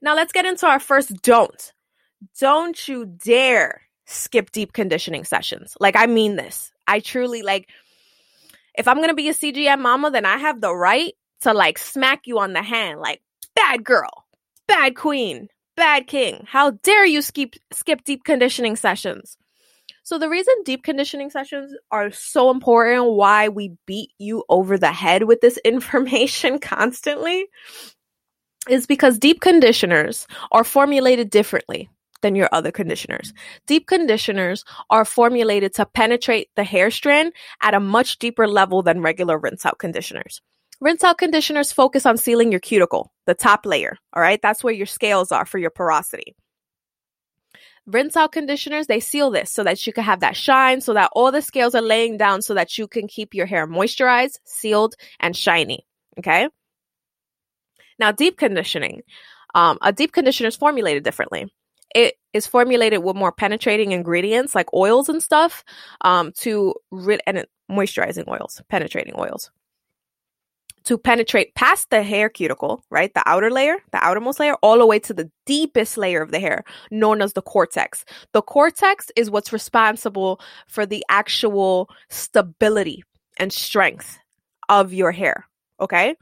Now 0.00 0.14
let's 0.14 0.32
get 0.32 0.44
into 0.44 0.66
our 0.66 0.78
first 0.78 1.22
don't. 1.22 1.72
Don't 2.38 2.88
you 2.88 3.06
dare 3.06 3.82
skip 4.06 4.52
deep 4.52 4.72
conditioning 4.72 5.24
sessions. 5.24 5.76
Like 5.78 5.96
I 5.96 6.06
mean 6.06 6.36
this. 6.36 6.72
I 6.86 7.00
truly 7.00 7.42
like 7.42 7.68
if 8.78 8.88
I'm 8.88 9.00
gonna 9.00 9.14
be 9.14 9.28
a 9.28 9.34
CGM 9.34 9.80
mama, 9.80 10.10
then 10.10 10.24
I 10.24 10.38
have 10.38 10.60
the 10.60 10.74
right 10.74 11.14
to 11.42 11.52
like 11.52 11.78
smack 11.78 12.26
you 12.26 12.38
on 12.38 12.52
the 12.52 12.62
hand, 12.62 13.00
like 13.00 13.20
bad 13.54 13.84
girl, 13.84 14.24
bad 14.66 14.96
queen, 14.96 15.48
bad 15.76 16.06
king. 16.06 16.44
How 16.48 16.70
dare 16.70 17.04
you 17.04 17.20
skip 17.20 17.54
skip 17.72 18.04
deep 18.04 18.24
conditioning 18.24 18.76
sessions? 18.76 19.36
So 20.04 20.18
the 20.18 20.28
reason 20.28 20.54
deep 20.64 20.84
conditioning 20.84 21.30
sessions 21.30 21.74
are 21.90 22.12
so 22.12 22.50
important, 22.50 23.14
why 23.14 23.48
we 23.48 23.72
beat 23.86 24.10
you 24.18 24.44
over 24.48 24.78
the 24.78 24.92
head 24.92 25.24
with 25.24 25.40
this 25.40 25.56
information 25.64 26.60
constantly, 26.60 27.46
is 28.70 28.86
because 28.86 29.18
deep 29.18 29.40
conditioners 29.40 30.28
are 30.52 30.62
formulated 30.62 31.28
differently 31.28 31.88
than 32.26 32.34
your 32.34 32.48
other 32.50 32.72
conditioners. 32.72 33.32
Deep 33.66 33.86
conditioners 33.86 34.64
are 34.90 35.04
formulated 35.04 35.72
to 35.74 35.86
penetrate 35.86 36.50
the 36.56 36.64
hair 36.64 36.90
strand 36.90 37.32
at 37.62 37.72
a 37.72 37.78
much 37.78 38.18
deeper 38.18 38.48
level 38.48 38.82
than 38.82 39.00
regular 39.00 39.38
rinse 39.38 39.64
out 39.64 39.78
conditioners. 39.78 40.42
Rinse 40.80 41.04
out 41.04 41.18
conditioners 41.18 41.72
focus 41.72 42.04
on 42.04 42.16
sealing 42.18 42.50
your 42.50 42.60
cuticle, 42.60 43.12
the 43.26 43.34
top 43.34 43.64
layer. 43.64 43.96
All 44.12 44.20
right. 44.20 44.40
That's 44.42 44.64
where 44.64 44.74
your 44.74 44.86
scales 44.86 45.30
are 45.30 45.46
for 45.46 45.58
your 45.58 45.70
porosity. 45.70 46.34
Rinse 47.86 48.16
out 48.16 48.32
conditioners, 48.32 48.88
they 48.88 48.98
seal 48.98 49.30
this 49.30 49.52
so 49.52 49.62
that 49.62 49.86
you 49.86 49.92
can 49.92 50.02
have 50.02 50.18
that 50.20 50.36
shine, 50.36 50.80
so 50.80 50.94
that 50.94 51.10
all 51.12 51.30
the 51.30 51.40
scales 51.40 51.76
are 51.76 51.80
laying 51.80 52.16
down 52.16 52.42
so 52.42 52.54
that 52.54 52.76
you 52.76 52.88
can 52.88 53.06
keep 53.06 53.32
your 53.34 53.46
hair 53.46 53.68
moisturized, 53.68 54.40
sealed, 54.44 54.96
and 55.20 55.36
shiny. 55.36 55.86
Okay. 56.18 56.48
Now, 58.00 58.10
deep 58.10 58.36
conditioning. 58.36 59.02
Um, 59.54 59.78
a 59.80 59.92
deep 59.92 60.10
conditioner 60.10 60.48
is 60.48 60.56
formulated 60.56 61.04
differently. 61.04 61.46
It 61.94 62.14
is 62.32 62.46
formulated 62.46 63.02
with 63.02 63.16
more 63.16 63.32
penetrating 63.32 63.92
ingredients 63.92 64.54
like 64.54 64.72
oils 64.74 65.08
and 65.08 65.22
stuff 65.22 65.64
um, 66.02 66.32
to 66.38 66.74
rid 66.90 67.20
and 67.26 67.46
moisturizing 67.70 68.28
oils, 68.28 68.62
penetrating 68.68 69.14
oils 69.18 69.50
to 70.86 70.96
penetrate 70.96 71.54
past 71.56 71.90
the 71.90 72.02
hair 72.02 72.28
cuticle, 72.28 72.82
right? 72.90 73.12
The 73.12 73.22
outer 73.26 73.50
layer, 73.50 73.76
the 73.90 74.02
outermost 74.02 74.38
layer, 74.38 74.54
all 74.62 74.78
the 74.78 74.86
way 74.86 75.00
to 75.00 75.12
the 75.12 75.30
deepest 75.44 75.98
layer 75.98 76.22
of 76.22 76.30
the 76.30 76.38
hair, 76.38 76.62
known 76.92 77.20
as 77.20 77.32
the 77.32 77.42
cortex. 77.42 78.04
The 78.32 78.40
cortex 78.40 79.10
is 79.16 79.28
what's 79.28 79.52
responsible 79.52 80.40
for 80.68 80.86
the 80.86 81.04
actual 81.08 81.90
stability 82.08 83.02
and 83.36 83.52
strength 83.52 84.16
of 84.68 84.92
your 84.92 85.10
hair. 85.10 85.46
Okay. 85.80 86.14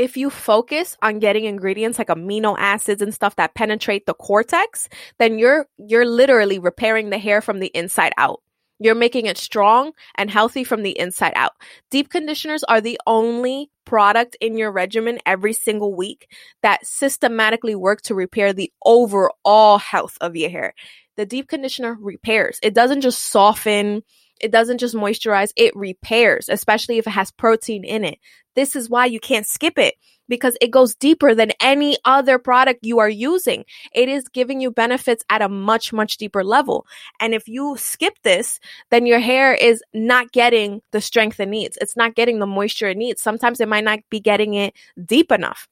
If 0.00 0.16
you 0.16 0.30
focus 0.30 0.96
on 1.02 1.18
getting 1.18 1.44
ingredients 1.44 1.98
like 1.98 2.08
amino 2.08 2.56
acids 2.58 3.02
and 3.02 3.12
stuff 3.12 3.36
that 3.36 3.52
penetrate 3.52 4.06
the 4.06 4.14
cortex, 4.14 4.88
then 5.18 5.38
you're 5.38 5.66
you're 5.76 6.06
literally 6.06 6.58
repairing 6.58 7.10
the 7.10 7.18
hair 7.18 7.42
from 7.42 7.58
the 7.58 7.66
inside 7.74 8.14
out. 8.16 8.40
You're 8.78 8.94
making 8.94 9.26
it 9.26 9.36
strong 9.36 9.92
and 10.14 10.30
healthy 10.30 10.64
from 10.64 10.84
the 10.84 10.98
inside 10.98 11.34
out. 11.36 11.52
Deep 11.90 12.08
conditioners 12.08 12.64
are 12.64 12.80
the 12.80 12.98
only 13.06 13.70
product 13.84 14.38
in 14.40 14.56
your 14.56 14.72
regimen 14.72 15.18
every 15.26 15.52
single 15.52 15.94
week 15.94 16.32
that 16.62 16.86
systematically 16.86 17.74
work 17.74 18.00
to 18.04 18.14
repair 18.14 18.54
the 18.54 18.72
overall 18.86 19.76
health 19.76 20.16
of 20.22 20.34
your 20.34 20.48
hair. 20.48 20.72
The 21.18 21.26
deep 21.26 21.46
conditioner 21.46 21.98
repairs. 22.00 22.58
It 22.62 22.72
doesn't 22.72 23.02
just 23.02 23.20
soften, 23.26 24.02
it 24.40 24.50
doesn't 24.50 24.78
just 24.78 24.94
moisturize, 24.94 25.52
it 25.56 25.74
repairs, 25.76 26.48
especially 26.48 26.98
if 26.98 27.06
it 27.06 27.10
has 27.10 27.30
protein 27.30 27.84
in 27.84 28.04
it. 28.04 28.18
This 28.54 28.74
is 28.74 28.90
why 28.90 29.06
you 29.06 29.20
can't 29.20 29.46
skip 29.46 29.78
it 29.78 29.94
because 30.28 30.56
it 30.60 30.70
goes 30.70 30.94
deeper 30.94 31.34
than 31.34 31.50
any 31.60 31.96
other 32.04 32.38
product 32.38 32.80
you 32.82 33.00
are 33.00 33.08
using. 33.08 33.64
It 33.92 34.08
is 34.08 34.28
giving 34.28 34.60
you 34.60 34.70
benefits 34.70 35.24
at 35.28 35.42
a 35.42 35.48
much, 35.48 35.92
much 35.92 36.16
deeper 36.16 36.42
level. 36.42 36.86
And 37.20 37.34
if 37.34 37.48
you 37.48 37.76
skip 37.76 38.14
this, 38.22 38.60
then 38.90 39.06
your 39.06 39.18
hair 39.18 39.52
is 39.52 39.82
not 39.92 40.32
getting 40.32 40.82
the 40.92 41.00
strength 41.00 41.40
it 41.40 41.48
needs. 41.48 41.76
It's 41.80 41.96
not 41.96 42.14
getting 42.14 42.38
the 42.38 42.46
moisture 42.46 42.88
it 42.88 42.96
needs. 42.96 43.20
Sometimes 43.20 43.60
it 43.60 43.68
might 43.68 43.84
not 43.84 44.00
be 44.08 44.20
getting 44.20 44.54
it 44.54 44.74
deep 45.04 45.32
enough. 45.32 45.68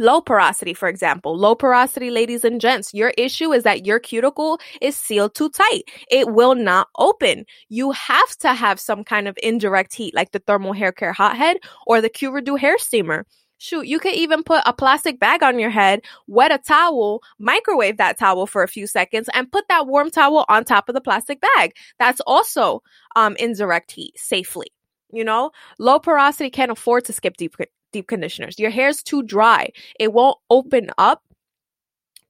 Low 0.00 0.22
porosity, 0.22 0.72
for 0.72 0.88
example. 0.88 1.36
Low 1.36 1.54
porosity, 1.54 2.10
ladies 2.10 2.42
and 2.42 2.58
gents, 2.58 2.94
your 2.94 3.12
issue 3.18 3.52
is 3.52 3.64
that 3.64 3.84
your 3.84 4.00
cuticle 4.00 4.58
is 4.80 4.96
sealed 4.96 5.34
too 5.34 5.50
tight. 5.50 5.82
It 6.10 6.32
will 6.32 6.54
not 6.54 6.88
open. 6.96 7.44
You 7.68 7.90
have 7.90 8.34
to 8.38 8.54
have 8.54 8.80
some 8.80 9.04
kind 9.04 9.28
of 9.28 9.36
indirect 9.42 9.92
heat, 9.92 10.14
like 10.14 10.32
the 10.32 10.38
thermal 10.38 10.72
hair 10.72 10.90
care 10.90 11.12
hothead 11.12 11.58
or 11.86 12.00
the 12.00 12.08
Q 12.08 12.56
hair 12.56 12.78
steamer. 12.78 13.26
Shoot, 13.58 13.86
you 13.86 13.98
could 13.98 14.14
even 14.14 14.42
put 14.42 14.62
a 14.64 14.72
plastic 14.72 15.20
bag 15.20 15.42
on 15.42 15.58
your 15.58 15.68
head, 15.68 16.00
wet 16.26 16.50
a 16.50 16.56
towel, 16.56 17.20
microwave 17.38 17.98
that 17.98 18.18
towel 18.18 18.46
for 18.46 18.62
a 18.62 18.68
few 18.68 18.86
seconds, 18.86 19.28
and 19.34 19.52
put 19.52 19.68
that 19.68 19.86
warm 19.86 20.10
towel 20.10 20.46
on 20.48 20.64
top 20.64 20.88
of 20.88 20.94
the 20.94 21.02
plastic 21.02 21.42
bag. 21.42 21.74
That's 21.98 22.22
also 22.26 22.82
um, 23.16 23.36
indirect 23.36 23.92
heat 23.92 24.18
safely. 24.18 24.68
You 25.12 25.24
know, 25.24 25.50
low 25.78 25.98
porosity 25.98 26.48
can't 26.48 26.70
afford 26.70 27.04
to 27.04 27.12
skip 27.12 27.36
deep 27.36 27.54
deep 27.92 28.08
conditioners. 28.08 28.58
Your 28.58 28.70
hair's 28.70 29.02
too 29.02 29.22
dry. 29.22 29.70
It 29.98 30.12
won't 30.12 30.38
open 30.50 30.90
up 30.98 31.22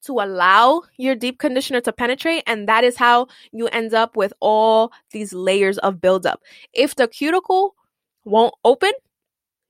to 0.02 0.12
allow 0.14 0.83
your 0.97 1.14
deep 1.14 1.38
conditioner 1.38 1.81
to 1.83 1.93
penetrate. 1.93 2.43
And 2.47 2.69
that 2.69 2.85
is 2.85 2.97
how 2.97 3.29
you 3.52 3.69
end 3.69 3.95
up 3.95 4.17
with 4.17 4.33
all 4.40 4.93
these 5.11 5.33
layers 5.33 5.79
of 5.79 6.00
buildup. 6.00 6.40
If 6.73 6.97
the 6.97 7.09
cuticle 7.09 7.75
won't 8.25 8.55
open, 8.64 8.93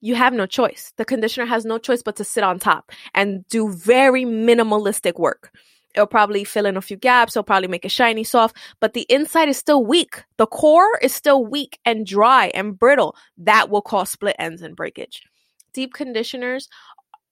you 0.01 0.15
have 0.15 0.33
no 0.33 0.47
choice. 0.47 0.93
The 0.97 1.05
conditioner 1.05 1.47
has 1.47 1.65
no 1.65 1.79
choice 1.79 2.03
but 2.03 2.17
to 2.17 2.25
sit 2.25 2.45
on 2.45 2.59
top 2.59 2.93
and 3.15 3.47
do 3.49 3.73
very 3.73 4.25
minimalistic 4.25 5.19
work. 5.19 5.53
It'll 5.95 6.07
probably 6.07 6.45
fill 6.45 6.67
in 6.67 6.77
a 6.77 6.81
few 6.81 6.97
gaps. 6.97 7.35
It'll 7.35 7.43
probably 7.43 7.69
make 7.69 7.85
it 7.85 7.91
shiny, 7.91 8.23
soft, 8.23 8.57
but 8.81 8.95
the 8.95 9.07
inside 9.09 9.49
is 9.49 9.59
still 9.59 9.85
weak. 9.85 10.23
The 10.37 10.47
core 10.47 10.99
is 11.03 11.13
still 11.13 11.45
weak 11.45 11.81
and 11.85 12.07
dry 12.07 12.53
and 12.55 12.79
brittle. 12.79 13.17
That 13.37 13.71
will 13.71 13.83
cause 13.83 14.11
split 14.11 14.37
ends 14.39 14.63
and 14.63 14.77
breakage. 14.77 15.23
Deep 15.73 15.93
conditioners, 15.93 16.69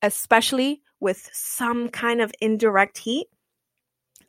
especially 0.02 0.82
with 1.00 1.28
some 1.32 1.88
kind 1.88 2.20
of 2.20 2.32
indirect 2.40 2.98
heat, 2.98 3.26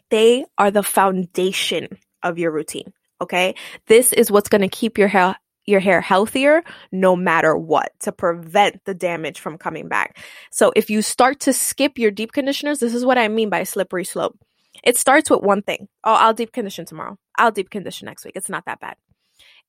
they 0.09 0.45
are 0.57 0.71
the 0.71 0.83
foundation 0.83 1.87
of 2.23 2.37
your 2.37 2.51
routine. 2.51 2.93
Okay. 3.21 3.55
This 3.87 4.13
is 4.13 4.31
what's 4.31 4.49
going 4.49 4.61
to 4.61 4.69
keep 4.69 4.97
your 4.97 5.07
hair 5.07 5.35
your 5.65 5.79
hair 5.79 6.01
healthier 6.01 6.63
no 6.91 7.15
matter 7.15 7.55
what 7.55 7.91
to 7.99 8.11
prevent 8.11 8.83
the 8.85 8.93
damage 8.93 9.39
from 9.39 9.57
coming 9.57 9.87
back. 9.87 10.17
So 10.51 10.71
if 10.75 10.89
you 10.89 11.03
start 11.03 11.41
to 11.41 11.53
skip 11.53 11.99
your 11.99 12.09
deep 12.09 12.31
conditioners, 12.31 12.79
this 12.79 12.95
is 12.95 13.05
what 13.05 13.19
I 13.19 13.27
mean 13.27 13.49
by 13.49 13.63
slippery 13.63 14.03
slope. 14.03 14.37
It 14.83 14.97
starts 14.97 15.29
with 15.29 15.41
one 15.41 15.61
thing. 15.61 15.87
Oh, 16.03 16.13
I'll 16.13 16.33
deep 16.33 16.53
condition 16.53 16.85
tomorrow. 16.85 17.17
I'll 17.37 17.51
deep 17.51 17.69
condition 17.69 18.07
next 18.07 18.25
week. 18.25 18.33
It's 18.35 18.49
not 18.49 18.65
that 18.65 18.79
bad. 18.79 18.95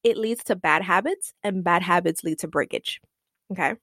It 0.02 0.16
leads 0.16 0.44
to 0.44 0.56
bad 0.56 0.82
habits 0.82 1.34
and 1.42 1.62
bad 1.62 1.82
habits 1.82 2.24
lead 2.24 2.38
to 2.38 2.48
breakage. 2.48 3.00
Okay. 3.52 3.74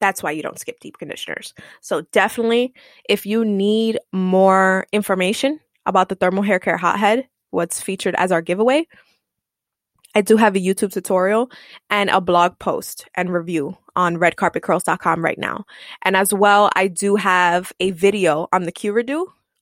That's 0.00 0.22
why 0.22 0.30
you 0.30 0.42
don't 0.42 0.58
skip 0.58 0.80
deep 0.80 0.98
conditioners. 0.98 1.54
So 1.80 2.02
definitely 2.12 2.74
if 3.08 3.26
you 3.26 3.44
need 3.44 3.98
more 4.12 4.86
information 4.92 5.60
about 5.86 6.08
the 6.08 6.14
thermal 6.14 6.42
hair 6.42 6.58
care 6.58 6.76
hothead, 6.76 7.28
what's 7.50 7.80
featured 7.80 8.14
as 8.16 8.30
our 8.30 8.42
giveaway, 8.42 8.86
I 10.14 10.20
do 10.20 10.36
have 10.36 10.56
a 10.56 10.60
YouTube 10.60 10.92
tutorial 10.92 11.50
and 11.90 12.10
a 12.10 12.20
blog 12.20 12.58
post 12.58 13.06
and 13.14 13.32
review 13.32 13.76
on 13.94 14.16
redcarpetcurls.com 14.16 15.24
right 15.24 15.38
now. 15.38 15.64
And 16.02 16.16
as 16.16 16.32
well, 16.32 16.70
I 16.74 16.88
do 16.88 17.16
have 17.16 17.72
a 17.80 17.90
video 17.90 18.48
on 18.52 18.64
the 18.64 18.72
Q 18.72 18.92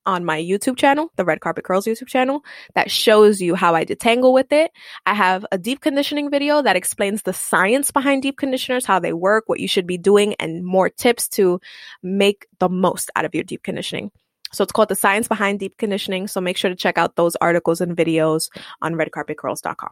on 0.06 0.24
my 0.24 0.40
YouTube 0.40 0.76
channel, 0.76 1.10
the 1.16 1.24
Red 1.24 1.40
Carpet 1.40 1.64
Curls 1.64 1.86
YouTube 1.86 2.06
channel, 2.06 2.44
that 2.74 2.90
shows 2.90 3.40
you 3.40 3.54
how 3.54 3.74
I 3.74 3.84
detangle 3.84 4.32
with 4.32 4.52
it. 4.52 4.70
I 5.04 5.14
have 5.14 5.44
a 5.52 5.58
deep 5.58 5.80
conditioning 5.80 6.30
video 6.30 6.62
that 6.62 6.76
explains 6.76 7.22
the 7.22 7.32
science 7.32 7.90
behind 7.90 8.22
deep 8.22 8.38
conditioners, 8.38 8.86
how 8.86 8.98
they 8.98 9.12
work, 9.12 9.44
what 9.48 9.60
you 9.60 9.68
should 9.68 9.86
be 9.86 9.98
doing, 9.98 10.34
and 10.40 10.64
more 10.64 10.88
tips 10.88 11.28
to 11.30 11.60
make 12.02 12.46
the 12.60 12.68
most 12.68 13.10
out 13.16 13.24
of 13.24 13.34
your 13.34 13.44
deep 13.44 13.62
conditioning. 13.62 14.10
So 14.52 14.62
it's 14.62 14.72
called 14.72 14.88
The 14.88 14.94
Science 14.94 15.28
Behind 15.28 15.58
Deep 15.58 15.76
Conditioning. 15.76 16.28
So 16.28 16.40
make 16.40 16.56
sure 16.56 16.70
to 16.70 16.76
check 16.76 16.98
out 16.98 17.16
those 17.16 17.36
articles 17.36 17.80
and 17.80 17.96
videos 17.96 18.48
on 18.80 18.94
redcarpetcurls.com. 18.94 19.90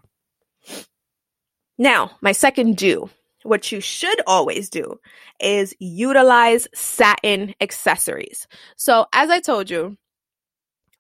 Now, 1.77 2.13
my 2.23 2.33
second 2.33 2.77
do, 2.77 3.11
what 3.43 3.71
you 3.73 3.81
should 3.81 4.21
always 4.27 4.71
do 4.71 4.99
is 5.41 5.75
utilize 5.79 6.67
satin 6.73 7.55
accessories. 7.61 8.47
So, 8.77 9.07
as 9.13 9.29
I 9.29 9.41
told 9.41 9.71
you, 9.71 9.97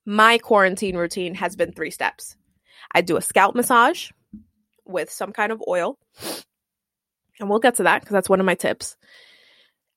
my 0.07 0.39
quarantine 0.39 0.97
routine 0.97 1.35
has 1.35 1.57
been 1.57 1.73
three 1.73 1.91
steps. 1.91 2.37
I 2.95 3.01
do 3.01 3.17
a 3.17 3.23
scalp 3.23 3.55
massage 3.55 4.11
with 4.85 5.11
some 5.11 5.33
kind 5.33 5.53
of 5.53 5.63
oil, 5.67 5.99
and 7.41 7.49
we'll 7.49 7.59
get 7.59 7.77
to 7.77 7.85
that 7.85 8.01
because 8.01 8.13
that's 8.13 8.29
one 8.29 8.41
of 8.41 8.47
my 8.47 8.55
tips. 8.55 8.97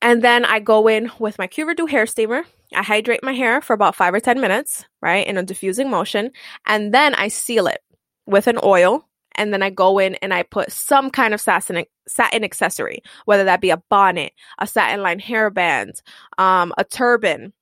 And 0.00 0.22
then 0.22 0.44
I 0.44 0.60
go 0.60 0.88
in 0.88 1.10
with 1.18 1.38
my 1.38 1.46
Q 1.46 1.86
hair 1.86 2.06
steamer. 2.06 2.44
I 2.74 2.82
hydrate 2.82 3.22
my 3.22 3.32
hair 3.32 3.60
for 3.60 3.72
about 3.72 3.96
five 3.96 4.14
or 4.14 4.20
10 4.20 4.40
minutes, 4.40 4.84
right, 5.00 5.26
in 5.26 5.38
a 5.38 5.42
diffusing 5.42 5.90
motion. 5.90 6.30
And 6.66 6.92
then 6.92 7.14
I 7.14 7.28
seal 7.28 7.66
it 7.66 7.80
with 8.26 8.46
an 8.46 8.58
oil 8.62 9.08
and 9.38 9.52
then 9.52 9.62
I 9.62 9.70
go 9.70 9.98
in 9.98 10.16
and 10.16 10.34
I 10.34 10.42
put 10.42 10.72
some 10.72 11.10
kind 11.10 11.32
of 11.32 11.40
satin 11.40 11.84
satin 12.06 12.44
accessory, 12.44 13.02
whether 13.24 13.44
that 13.44 13.60
be 13.60 13.70
a 13.70 13.82
bonnet, 13.88 14.32
a 14.58 14.66
satin 14.66 15.02
lined 15.02 15.22
hairband, 15.22 16.02
um, 16.36 16.74
a 16.76 16.84
turban. 16.84 17.52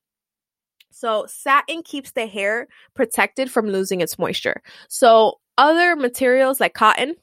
So 0.97 1.26
satin 1.29 1.83
keeps 1.83 2.12
the 2.12 2.26
hair 2.26 2.69
protected 2.95 3.50
from 3.50 3.69
losing 3.69 4.00
its 4.00 4.19
moisture. 4.19 4.62
So 4.88 5.41
other 5.59 5.95
materials 5.95 6.59
like 6.59 6.73
cotton, 6.73 7.15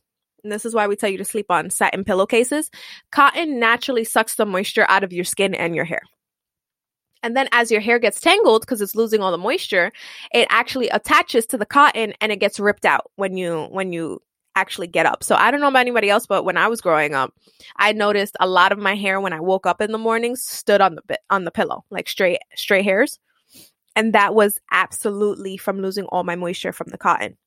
and 0.44 0.54
this 0.54 0.64
is 0.64 0.76
why 0.76 0.86
we 0.86 0.96
tell 0.96 1.10
you 1.10 1.18
to 1.18 1.26
sleep 1.26 1.48
on 1.50 1.72
satin 1.72 2.04
pillowcases, 2.04 2.70
cotton 3.12 3.60
naturally 3.60 4.04
sucks 4.04 4.36
the 4.36 4.46
moisture 4.46 4.86
out 4.90 5.04
of 5.04 5.12
your 5.12 5.24
skin 5.24 5.56
and 5.56 5.76
your 5.76 5.86
hair. 5.86 6.04
And 7.24 7.36
then 7.36 7.50
as 7.52 7.72
your 7.72 7.82
hair 7.82 7.98
gets 7.98 8.22
tangled 8.22 8.62
because 8.62 8.80
it's 8.80 8.94
losing 8.94 9.22
all 9.22 9.32
the 9.32 9.40
moisture, 9.40 9.92
it 10.32 10.46
actually 10.52 10.90
attaches 10.90 11.48
to 11.48 11.58
the 11.58 11.66
cotton 11.66 12.14
and 12.22 12.32
it 12.32 12.40
gets 12.40 12.60
ripped 12.60 12.86
out 12.86 13.10
when 13.16 13.38
you 13.38 13.64
when 13.72 13.92
you 13.92 14.22
actually 14.56 14.86
get 14.86 15.08
up. 15.08 15.24
So 15.24 15.34
I 15.34 15.50
don't 15.50 15.62
know 15.62 15.70
about 15.70 15.80
anybody 15.80 16.12
else, 16.12 16.28
but 16.28 16.46
when 16.46 16.58
I 16.58 16.68
was 16.68 16.80
growing 16.80 17.16
up, 17.16 17.34
I 17.78 17.92
noticed 17.92 18.38
a 18.40 18.46
lot 18.46 18.72
of 18.72 18.78
my 18.78 18.94
hair 18.94 19.20
when 19.20 19.34
I 19.34 19.40
woke 19.40 19.66
up 19.66 19.82
in 19.82 19.92
the 19.92 19.98
mornings 19.98 20.44
stood 20.44 20.80
on 20.80 20.94
the 21.08 21.20
on 21.32 21.44
the 21.44 21.50
pillow, 21.50 21.86
like 21.90 22.08
straight 22.08 22.38
straight 22.54 22.86
hairs. 22.86 23.18
And 23.96 24.14
that 24.14 24.34
was 24.34 24.60
absolutely 24.72 25.58
from 25.58 25.82
losing 25.82 26.06
all 26.06 26.24
my 26.24 26.36
moisture 26.36 26.74
from 26.74 26.88
the 26.90 26.98
cotton. 26.98 27.38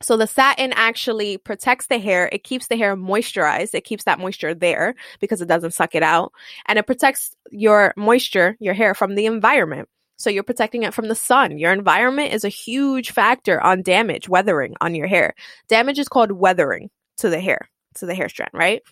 So 0.00 0.16
the 0.16 0.28
satin 0.28 0.72
actually 0.74 1.38
protects 1.38 1.88
the 1.88 1.98
hair. 1.98 2.28
It 2.30 2.44
keeps 2.44 2.68
the 2.68 2.76
hair 2.76 2.96
moisturized. 2.96 3.74
It 3.74 3.84
keeps 3.84 4.04
that 4.04 4.20
moisture 4.20 4.54
there 4.54 4.94
because 5.18 5.40
it 5.40 5.48
doesn't 5.48 5.74
suck 5.74 5.96
it 5.96 6.04
out. 6.04 6.32
And 6.66 6.78
it 6.78 6.86
protects 6.86 7.34
your 7.50 7.94
moisture, 7.96 8.56
your 8.60 8.74
hair 8.74 8.94
from 8.94 9.16
the 9.16 9.26
environment. 9.26 9.88
So 10.16 10.30
you're 10.30 10.44
protecting 10.44 10.84
it 10.84 10.94
from 10.94 11.08
the 11.08 11.14
sun. 11.14 11.58
Your 11.58 11.72
environment 11.72 12.32
is 12.32 12.44
a 12.44 12.48
huge 12.48 13.10
factor 13.10 13.60
on 13.60 13.82
damage, 13.82 14.28
weathering 14.28 14.74
on 14.80 14.94
your 14.94 15.06
hair. 15.06 15.34
Damage 15.68 15.98
is 15.98 16.08
called 16.08 16.32
weathering 16.32 16.90
to 17.18 17.28
the 17.28 17.40
hair, 17.40 17.68
to 17.96 18.06
the 18.06 18.14
hair 18.14 18.28
strand, 18.28 18.50
right? 18.52 18.82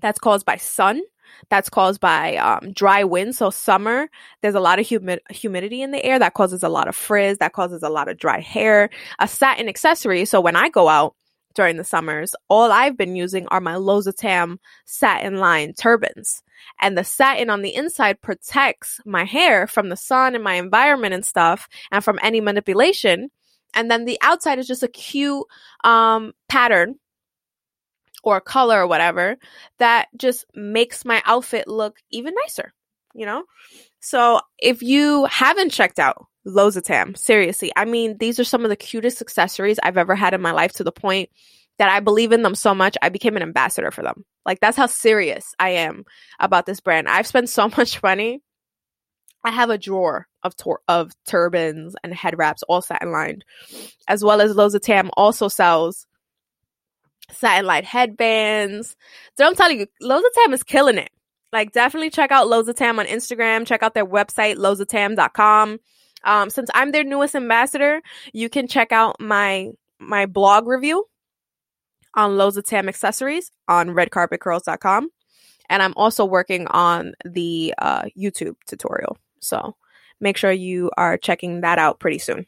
That's 0.00 0.18
caused 0.18 0.44
by 0.44 0.56
sun, 0.56 1.00
that's 1.48 1.68
caused 1.68 2.00
by 2.00 2.36
um, 2.36 2.72
dry 2.72 3.04
wind. 3.04 3.34
So 3.34 3.50
summer, 3.50 4.08
there's 4.40 4.54
a 4.54 4.60
lot 4.60 4.78
of 4.78 4.86
humi- 4.86 5.20
humidity 5.30 5.82
in 5.82 5.90
the 5.90 6.04
air 6.04 6.18
that 6.18 6.34
causes 6.34 6.62
a 6.62 6.68
lot 6.68 6.88
of 6.88 6.96
frizz, 6.96 7.38
that 7.38 7.52
causes 7.52 7.82
a 7.82 7.88
lot 7.88 8.08
of 8.08 8.18
dry 8.18 8.40
hair. 8.40 8.90
A 9.18 9.28
satin 9.28 9.68
accessory. 9.68 10.24
So 10.24 10.40
when 10.40 10.56
I 10.56 10.68
go 10.68 10.88
out 10.88 11.14
during 11.54 11.76
the 11.76 11.84
summers, 11.84 12.34
all 12.48 12.72
I've 12.72 12.96
been 12.96 13.16
using 13.16 13.46
are 13.48 13.60
my 13.60 13.74
Loza 13.74 14.14
Tam 14.14 14.58
satin 14.84 15.38
lined 15.38 15.76
turbans. 15.76 16.42
And 16.80 16.96
the 16.96 17.04
satin 17.04 17.50
on 17.50 17.62
the 17.62 17.74
inside 17.74 18.20
protects 18.20 19.00
my 19.04 19.24
hair 19.24 19.66
from 19.66 19.88
the 19.88 19.96
sun 19.96 20.34
and 20.34 20.42
my 20.42 20.54
environment 20.54 21.14
and 21.14 21.24
stuff 21.24 21.68
and 21.92 22.02
from 22.02 22.18
any 22.22 22.40
manipulation. 22.40 23.30
And 23.74 23.90
then 23.90 24.04
the 24.04 24.18
outside 24.22 24.58
is 24.58 24.66
just 24.66 24.82
a 24.82 24.88
cute 24.88 25.44
um, 25.84 26.32
pattern 26.48 26.96
or 28.24 28.40
color 28.40 28.80
or 28.80 28.86
whatever 28.86 29.36
that 29.78 30.08
just 30.16 30.46
makes 30.54 31.04
my 31.04 31.22
outfit 31.24 31.68
look 31.68 31.98
even 32.10 32.34
nicer, 32.44 32.72
you 33.14 33.26
know? 33.26 33.44
So 34.00 34.40
if 34.58 34.82
you 34.82 35.26
haven't 35.26 35.70
checked 35.70 35.98
out 35.98 36.26
Loza 36.46 36.82
Tam, 36.82 37.14
seriously, 37.14 37.70
I 37.76 37.84
mean, 37.84 38.16
these 38.18 38.40
are 38.40 38.44
some 38.44 38.64
of 38.64 38.70
the 38.70 38.76
cutest 38.76 39.20
accessories 39.20 39.78
I've 39.82 39.98
ever 39.98 40.14
had 40.14 40.34
in 40.34 40.40
my 40.40 40.52
life 40.52 40.72
to 40.74 40.84
the 40.84 40.92
point 40.92 41.30
that 41.78 41.88
I 41.88 42.00
believe 42.00 42.32
in 42.32 42.42
them 42.42 42.54
so 42.54 42.74
much, 42.74 42.96
I 43.02 43.08
became 43.08 43.36
an 43.36 43.42
ambassador 43.42 43.90
for 43.90 44.02
them. 44.02 44.24
Like 44.46 44.60
that's 44.60 44.76
how 44.76 44.86
serious 44.86 45.54
I 45.58 45.70
am 45.70 46.04
about 46.38 46.66
this 46.66 46.80
brand. 46.80 47.08
I've 47.08 47.26
spent 47.26 47.48
so 47.48 47.68
much 47.76 48.02
money. 48.02 48.40
I 49.46 49.50
have 49.50 49.68
a 49.68 49.76
drawer 49.76 50.26
of 50.42 50.56
tor- 50.56 50.80
of 50.88 51.12
turbans 51.28 51.94
and 52.02 52.14
head 52.14 52.38
wraps, 52.38 52.62
all 52.62 52.80
satin 52.80 53.12
lined, 53.12 53.44
as 54.08 54.24
well 54.24 54.40
as 54.40 54.54
Loza 54.56 54.80
Tam 54.80 55.10
also 55.18 55.48
sells 55.48 56.06
satin 57.34 57.66
light 57.66 57.84
headbands. 57.84 58.96
So 59.36 59.46
I'm 59.46 59.54
telling 59.54 59.80
you, 59.80 59.86
Loza 60.02 60.22
Tam 60.34 60.52
is 60.52 60.62
killing 60.62 60.98
it. 60.98 61.10
Like 61.52 61.72
definitely 61.72 62.10
check 62.10 62.32
out 62.32 62.48
Loza 62.48 62.74
Tam 62.74 62.98
on 62.98 63.06
Instagram. 63.06 63.66
Check 63.66 63.82
out 63.82 63.94
their 63.94 64.06
website, 64.06 64.56
lozatam.com. 64.56 65.78
Um, 66.24 66.50
since 66.50 66.70
I'm 66.74 66.90
their 66.90 67.04
newest 67.04 67.34
ambassador, 67.34 68.02
you 68.32 68.48
can 68.48 68.66
check 68.66 68.92
out 68.92 69.20
my 69.20 69.70
my 70.00 70.26
blog 70.26 70.66
review 70.66 71.06
on 72.14 72.32
Loza 72.32 72.64
Tam 72.64 72.88
accessories 72.88 73.50
on 73.68 73.90
redcarpetcurls.com. 73.90 75.08
And 75.70 75.82
I'm 75.82 75.94
also 75.96 76.24
working 76.24 76.66
on 76.68 77.14
the 77.24 77.74
uh, 77.78 78.02
YouTube 78.18 78.56
tutorial. 78.66 79.16
So 79.40 79.76
make 80.20 80.36
sure 80.36 80.52
you 80.52 80.90
are 80.96 81.16
checking 81.16 81.62
that 81.62 81.78
out 81.78 82.00
pretty 82.00 82.18
soon. 82.18 82.46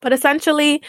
But 0.00 0.12
essentially, 0.12 0.82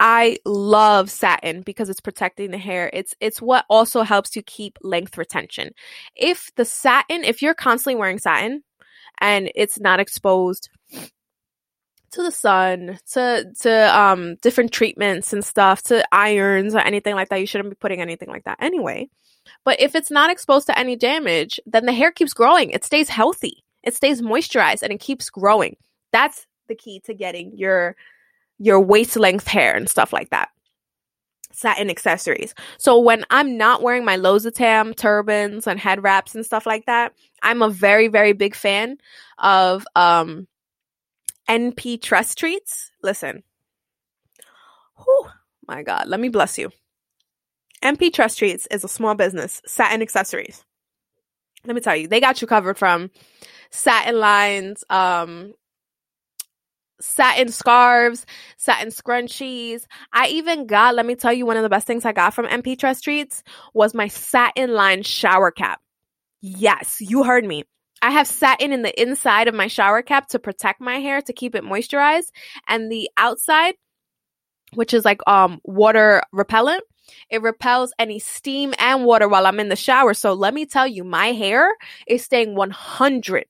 I 0.00 0.38
love 0.44 1.10
satin 1.10 1.62
because 1.62 1.88
it's 1.90 2.00
protecting 2.00 2.50
the 2.50 2.58
hair. 2.58 2.90
It's 2.92 3.14
it's 3.20 3.42
what 3.42 3.64
also 3.68 4.02
helps 4.02 4.36
you 4.36 4.42
keep 4.42 4.78
length 4.82 5.18
retention. 5.18 5.70
If 6.16 6.50
the 6.56 6.64
satin, 6.64 7.24
if 7.24 7.42
you're 7.42 7.54
constantly 7.54 7.98
wearing 7.98 8.18
satin 8.18 8.62
and 9.20 9.50
it's 9.54 9.78
not 9.78 10.00
exposed 10.00 10.70
to 12.12 12.22
the 12.22 12.30
sun, 12.30 12.98
to 13.12 13.52
to 13.60 13.98
um 13.98 14.36
different 14.36 14.72
treatments 14.72 15.32
and 15.32 15.44
stuff, 15.44 15.82
to 15.84 16.04
irons 16.12 16.74
or 16.74 16.80
anything 16.80 17.14
like 17.14 17.28
that, 17.28 17.40
you 17.40 17.46
shouldn't 17.46 17.70
be 17.70 17.76
putting 17.80 18.00
anything 18.00 18.28
like 18.28 18.44
that 18.44 18.58
anyway. 18.60 19.08
But 19.64 19.80
if 19.80 19.94
it's 19.94 20.10
not 20.10 20.30
exposed 20.30 20.66
to 20.66 20.78
any 20.78 20.96
damage, 20.96 21.60
then 21.66 21.84
the 21.86 21.92
hair 21.92 22.10
keeps 22.10 22.32
growing. 22.32 22.70
It 22.70 22.84
stays 22.84 23.08
healthy. 23.08 23.62
It 23.82 23.94
stays 23.94 24.22
moisturized 24.22 24.82
and 24.82 24.92
it 24.92 25.00
keeps 25.00 25.28
growing. 25.28 25.76
That's 26.12 26.46
the 26.68 26.74
key 26.74 27.00
to 27.04 27.14
getting 27.14 27.52
your 27.56 27.96
your 28.58 28.80
waist 28.80 29.16
length 29.16 29.46
hair 29.46 29.74
and 29.74 29.88
stuff 29.88 30.12
like 30.12 30.30
that. 30.30 30.48
Satin 31.52 31.88
accessories. 31.88 32.54
So 32.78 32.98
when 33.00 33.24
I'm 33.30 33.56
not 33.56 33.80
wearing 33.80 34.04
my 34.04 34.16
Loza 34.16 34.52
Tam 34.52 34.92
turbans 34.92 35.66
and 35.66 35.78
head 35.78 36.02
wraps 36.02 36.34
and 36.34 36.44
stuff 36.44 36.66
like 36.66 36.86
that, 36.86 37.12
I'm 37.42 37.62
a 37.62 37.70
very, 37.70 38.08
very 38.08 38.32
big 38.32 38.54
fan 38.54 38.98
of 39.38 39.86
um 39.94 40.48
NP 41.48 42.02
Tress 42.02 42.34
Treats. 42.34 42.90
Listen. 43.02 43.42
Whew, 44.96 45.26
my 45.66 45.82
God, 45.82 46.06
let 46.08 46.20
me 46.20 46.28
bless 46.28 46.58
you. 46.58 46.70
NP 47.82 48.12
Tress 48.14 48.36
Treats 48.36 48.66
is 48.70 48.82
a 48.84 48.88
small 48.88 49.14
business, 49.14 49.60
satin 49.66 50.02
accessories. 50.02 50.64
Let 51.66 51.74
me 51.74 51.80
tell 51.80 51.96
you, 51.96 52.08
they 52.08 52.20
got 52.20 52.40
you 52.40 52.48
covered 52.48 52.78
from 52.78 53.10
satin 53.70 54.18
lines, 54.18 54.84
um, 54.88 55.54
satin 57.04 57.48
scarves, 57.48 58.26
satin 58.56 58.88
scrunchies. 58.88 59.86
I 60.12 60.28
even 60.28 60.66
got, 60.66 60.94
let 60.94 61.06
me 61.06 61.14
tell 61.14 61.32
you, 61.32 61.46
one 61.46 61.56
of 61.56 61.62
the 61.62 61.68
best 61.68 61.86
things 61.86 62.04
I 62.04 62.12
got 62.12 62.34
from 62.34 62.46
NP 62.46 62.78
Tress 62.78 63.00
Treats 63.00 63.42
was 63.72 63.94
my 63.94 64.08
satin 64.08 64.72
lined 64.72 65.06
shower 65.06 65.50
cap. 65.50 65.80
Yes, 66.40 67.00
you 67.00 67.22
heard 67.22 67.44
me. 67.44 67.64
I 68.02 68.10
have 68.10 68.26
satin 68.26 68.72
in 68.72 68.82
the 68.82 69.00
inside 69.00 69.48
of 69.48 69.54
my 69.54 69.66
shower 69.66 70.02
cap 70.02 70.28
to 70.28 70.38
protect 70.38 70.80
my 70.80 70.96
hair 70.96 71.22
to 71.22 71.32
keep 71.32 71.54
it 71.54 71.64
moisturized, 71.64 72.30
and 72.68 72.90
the 72.90 73.10
outside, 73.16 73.74
which 74.74 74.92
is 74.92 75.04
like 75.04 75.20
um 75.26 75.60
water 75.64 76.22
repellent, 76.32 76.82
it 77.30 77.42
repels 77.42 77.92
any 77.98 78.18
steam 78.18 78.74
and 78.78 79.04
water 79.04 79.28
while 79.28 79.46
I'm 79.46 79.60
in 79.60 79.68
the 79.68 79.76
shower. 79.76 80.14
So 80.14 80.34
let 80.34 80.52
me 80.52 80.66
tell 80.66 80.86
you, 80.86 81.04
my 81.04 81.28
hair 81.28 81.74
is 82.06 82.24
staying 82.24 82.54
100% 82.54 83.44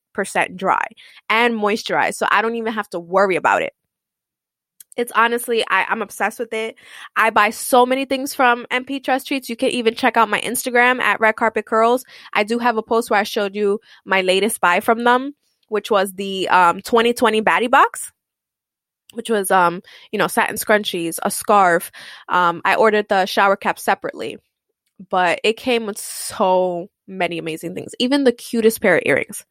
dry 0.56 0.86
and 1.28 1.54
moisturized. 1.54 2.14
So 2.14 2.26
I 2.30 2.42
don't 2.42 2.56
even 2.56 2.72
have 2.72 2.88
to 2.90 3.00
worry 3.00 3.36
about 3.36 3.62
it. 3.62 3.72
It's 4.96 5.12
honestly, 5.14 5.64
I, 5.68 5.86
I'm 5.88 6.02
obsessed 6.02 6.38
with 6.38 6.52
it. 6.52 6.76
I 7.16 7.30
buy 7.30 7.50
so 7.50 7.84
many 7.84 8.04
things 8.04 8.32
from 8.32 8.64
NP 8.70 9.02
Tress 9.04 9.24
Treats. 9.24 9.48
You 9.48 9.56
can 9.56 9.70
even 9.70 9.94
check 9.94 10.16
out 10.16 10.28
my 10.28 10.40
Instagram 10.40 11.00
at 11.00 11.20
Red 11.20 11.36
Carpet 11.36 11.66
Curls. 11.66 12.04
I 12.32 12.44
do 12.44 12.58
have 12.60 12.76
a 12.76 12.82
post 12.82 13.10
where 13.10 13.18
I 13.18 13.24
showed 13.24 13.56
you 13.56 13.80
my 14.04 14.20
latest 14.20 14.60
buy 14.60 14.80
from 14.80 15.02
them, 15.02 15.34
which 15.68 15.90
was 15.90 16.12
the 16.12 16.48
um, 16.48 16.80
2020 16.80 17.42
Baddie 17.42 17.70
Box 17.70 18.12
which 19.14 19.30
was 19.30 19.50
um 19.50 19.80
you 20.10 20.18
know 20.18 20.26
satin 20.26 20.56
scrunchies 20.56 21.18
a 21.22 21.30
scarf 21.30 21.90
um 22.28 22.60
i 22.64 22.74
ordered 22.74 23.08
the 23.08 23.26
shower 23.26 23.54
cap 23.54 23.78
separately 23.78 24.38
but 25.10 25.40
it 25.44 25.56
came 25.56 25.86
with 25.86 25.98
so 25.98 26.88
many 27.06 27.38
amazing 27.38 27.74
things 27.74 27.92
even 27.98 28.24
the 28.24 28.32
cutest 28.32 28.80
pair 28.80 28.96
of 28.96 29.02
earrings 29.06 29.44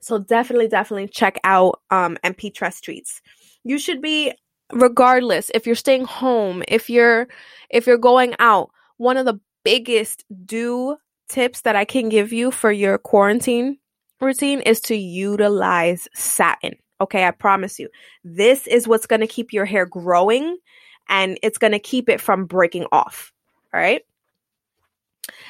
so 0.00 0.18
definitely 0.18 0.68
definitely 0.68 1.08
check 1.08 1.38
out 1.44 1.80
um 1.90 2.16
np 2.24 2.52
tress 2.54 2.80
treats 2.80 3.20
you 3.64 3.78
should 3.78 4.00
be 4.00 4.32
regardless 4.72 5.50
if 5.54 5.66
you're 5.66 5.74
staying 5.74 6.04
home 6.04 6.62
if 6.68 6.88
you're 6.88 7.28
if 7.70 7.86
you're 7.86 7.98
going 7.98 8.34
out 8.38 8.70
one 8.98 9.16
of 9.16 9.26
the 9.26 9.38
biggest 9.64 10.24
do 10.44 10.96
tips 11.28 11.62
that 11.62 11.76
i 11.76 11.84
can 11.84 12.08
give 12.08 12.32
you 12.32 12.50
for 12.50 12.70
your 12.72 12.98
quarantine 12.98 13.78
routine 14.20 14.60
is 14.60 14.80
to 14.80 14.96
utilize 14.96 16.08
satin 16.14 16.74
Okay, 17.00 17.24
I 17.26 17.30
promise 17.30 17.78
you. 17.78 17.88
This 18.24 18.66
is 18.66 18.86
what's 18.86 19.06
going 19.06 19.20
to 19.20 19.26
keep 19.26 19.52
your 19.52 19.64
hair 19.64 19.86
growing 19.86 20.58
and 21.08 21.38
it's 21.42 21.58
going 21.58 21.72
to 21.72 21.78
keep 21.78 22.08
it 22.08 22.20
from 22.20 22.44
breaking 22.44 22.86
off. 22.92 23.32
All 23.72 23.80
right. 23.80 24.02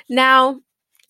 Now, 0.08 0.60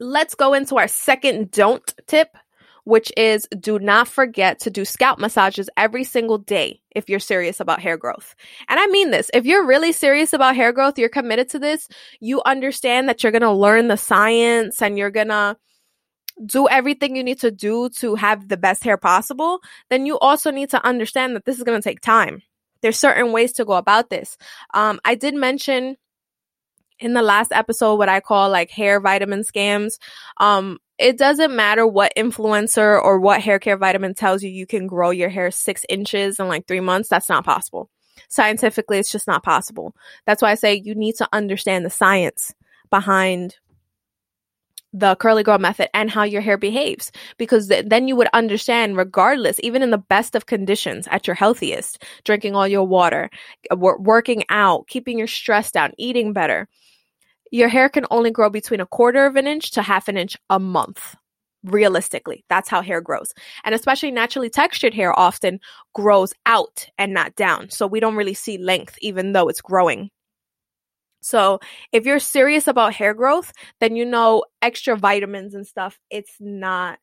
let's 0.00 0.34
go 0.34 0.54
into 0.54 0.76
our 0.78 0.88
second 0.88 1.50
don't 1.50 1.94
tip, 2.06 2.36
which 2.84 3.12
is 3.16 3.46
do 3.60 3.78
not 3.78 4.08
forget 4.08 4.58
to 4.60 4.70
do 4.70 4.84
scalp 4.84 5.18
massages 5.18 5.68
every 5.76 6.02
single 6.02 6.38
day 6.38 6.80
if 6.90 7.08
you're 7.08 7.20
serious 7.20 7.60
about 7.60 7.80
hair 7.80 7.96
growth. 7.96 8.34
And 8.68 8.80
I 8.80 8.86
mean 8.86 9.10
this. 9.10 9.30
If 9.34 9.44
you're 9.44 9.66
really 9.66 9.92
serious 9.92 10.32
about 10.32 10.56
hair 10.56 10.72
growth, 10.72 10.98
you're 10.98 11.10
committed 11.10 11.50
to 11.50 11.58
this, 11.58 11.86
you 12.18 12.42
understand 12.44 13.08
that 13.08 13.22
you're 13.22 13.32
going 13.32 13.42
to 13.42 13.52
learn 13.52 13.88
the 13.88 13.96
science 13.96 14.80
and 14.82 14.98
you're 14.98 15.10
going 15.10 15.28
to 15.28 15.56
do 16.46 16.66
everything 16.68 17.16
you 17.16 17.22
need 17.22 17.40
to 17.40 17.50
do 17.50 17.90
to 17.90 18.14
have 18.14 18.48
the 18.48 18.56
best 18.56 18.82
hair 18.82 18.96
possible, 18.96 19.60
then 19.90 20.06
you 20.06 20.18
also 20.18 20.50
need 20.50 20.70
to 20.70 20.84
understand 20.84 21.36
that 21.36 21.44
this 21.44 21.58
is 21.58 21.64
going 21.64 21.78
to 21.78 21.86
take 21.86 22.00
time. 22.00 22.40
There's 22.80 22.98
certain 22.98 23.32
ways 23.32 23.52
to 23.52 23.66
go 23.66 23.74
about 23.74 24.08
this. 24.08 24.38
Um, 24.72 25.00
I 25.04 25.16
did 25.16 25.34
mention 25.34 25.96
in 27.00 27.14
the 27.14 27.22
last 27.22 27.52
episode 27.52 27.96
what 27.96 28.08
I 28.08 28.20
call 28.20 28.50
like 28.50 28.70
hair 28.70 29.00
vitamin 29.00 29.42
scams. 29.42 29.98
Um, 30.36 30.78
it 30.98 31.16
doesn't 31.16 31.56
matter 31.56 31.86
what 31.86 32.12
influencer 32.16 33.02
or 33.02 33.18
what 33.18 33.40
hair 33.40 33.58
care 33.58 33.78
vitamin 33.78 34.14
tells 34.14 34.42
you 34.42 34.50
you 34.50 34.66
can 34.66 34.86
grow 34.86 35.10
your 35.10 35.30
hair 35.30 35.50
six 35.50 35.84
inches 35.88 36.38
in 36.38 36.46
like 36.46 36.66
three 36.66 36.80
months. 36.80 37.08
That's 37.08 37.28
not 37.28 37.44
possible. 37.44 37.90
Scientifically, 38.28 38.98
it's 38.98 39.10
just 39.10 39.26
not 39.26 39.42
possible. 39.42 39.94
That's 40.26 40.42
why 40.42 40.50
I 40.50 40.56
say 40.56 40.74
you 40.74 40.94
need 40.94 41.16
to 41.16 41.28
understand 41.32 41.84
the 41.84 41.90
science 41.90 42.54
behind 42.90 43.56
the 44.92 45.14
curly 45.16 45.42
girl 45.42 45.58
method 45.58 45.88
and 45.94 46.10
how 46.10 46.24
your 46.24 46.40
hair 46.40 46.58
behaves 46.58 47.12
because 47.38 47.68
th- 47.68 47.86
then 47.86 48.08
you 48.08 48.16
would 48.16 48.28
understand 48.32 48.96
regardless 48.96 49.60
even 49.62 49.82
in 49.82 49.90
the 49.90 49.98
best 49.98 50.34
of 50.34 50.46
conditions 50.46 51.06
at 51.10 51.26
your 51.26 51.34
healthiest 51.34 52.04
drinking 52.24 52.56
all 52.56 52.66
your 52.66 52.84
water 52.84 53.30
w- 53.70 53.96
working 54.00 54.42
out 54.48 54.88
keeping 54.88 55.16
your 55.16 55.28
stress 55.28 55.70
down 55.70 55.92
eating 55.96 56.32
better 56.32 56.68
your 57.50 57.68
hair 57.68 57.88
can 57.88 58.06
only 58.10 58.30
grow 58.30 58.50
between 58.50 58.80
a 58.80 58.86
quarter 58.86 59.26
of 59.26 59.36
an 59.36 59.46
inch 59.46 59.70
to 59.72 59.82
half 59.82 60.08
an 60.08 60.16
inch 60.16 60.36
a 60.48 60.58
month 60.58 61.16
realistically. 61.64 62.44
That's 62.48 62.68
how 62.68 62.82
hair 62.82 63.00
grows. 63.00 63.32
And 63.64 63.74
especially 63.74 64.10
naturally 64.10 64.50
textured 64.50 64.94
hair 64.94 65.18
often 65.18 65.60
grows 65.94 66.32
out 66.46 66.88
and 66.98 67.12
not 67.12 67.34
down. 67.36 67.70
So 67.70 67.86
we 67.86 68.00
don't 68.00 68.16
really 68.16 68.34
see 68.34 68.58
length 68.58 68.96
even 69.00 69.32
though 69.32 69.48
it's 69.48 69.60
growing. 69.60 70.10
So, 71.22 71.60
if 71.92 72.06
you're 72.06 72.18
serious 72.18 72.66
about 72.66 72.94
hair 72.94 73.12
growth, 73.12 73.52
then 73.80 73.94
you 73.94 74.06
know 74.06 74.44
extra 74.62 74.96
vitamins 74.96 75.54
and 75.54 75.66
stuff, 75.66 75.98
it's 76.08 76.34
not 76.40 76.98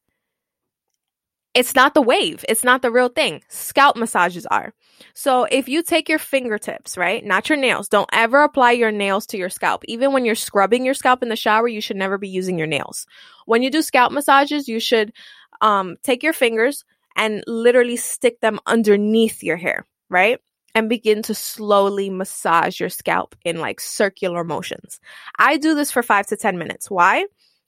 it's 1.58 1.74
not 1.74 1.96
the 1.96 2.04
wave. 2.04 2.46
It's 2.48 2.64
not 2.64 2.84
the 2.84 2.92
real 2.92 3.10
thing. 3.10 3.42
Scalp 3.50 3.98
massages 3.98 4.46
are. 4.46 4.76
So 5.16 5.46
if 5.46 5.68
you 5.68 5.82
take 5.82 6.08
your 6.08 6.20
fingertips, 6.20 6.96
right? 6.96 7.26
Not 7.26 7.50
your 7.50 7.58
nails. 7.58 7.90
Don't 7.90 8.10
ever 8.14 8.44
apply 8.44 8.74
your 8.74 8.92
nails 8.92 9.26
to 9.28 9.38
your 9.38 9.50
scalp. 9.50 9.84
Even 9.88 10.14
when 10.14 10.24
you're 10.24 10.36
scrubbing 10.36 10.86
your 10.86 10.94
scalp 10.94 11.24
in 11.24 11.30
the 11.30 11.36
shower, 11.36 11.68
you 11.68 11.82
should 11.82 11.98
never 11.98 12.20
be 12.20 12.30
using 12.30 12.60
your 12.60 12.68
nails. 12.68 13.08
When 13.48 13.64
you 13.64 13.72
do 13.72 13.82
scalp 13.82 14.12
massages, 14.12 14.68
you 14.68 14.80
should 14.80 15.14
um, 15.60 15.98
take 16.04 16.22
your 16.22 16.34
fingers 16.34 16.86
and 17.16 17.44
literally 17.48 17.96
stick 17.96 18.40
them 18.40 18.60
underneath 18.68 19.42
your 19.42 19.58
hair, 19.58 19.88
right? 20.12 20.40
And 20.76 20.90
begin 20.90 21.24
to 21.24 21.34
slowly 21.34 22.12
massage 22.12 22.80
your 22.80 22.90
scalp 22.90 23.36
in 23.44 23.60
like 23.60 23.80
circular 23.80 24.44
motions. 24.44 25.00
I 25.40 25.58
do 25.58 25.74
this 25.74 25.90
for 25.90 26.04
five 26.04 26.28
to 26.28 26.38
10 26.38 26.60
minutes. 26.60 26.92
Why? 26.92 27.26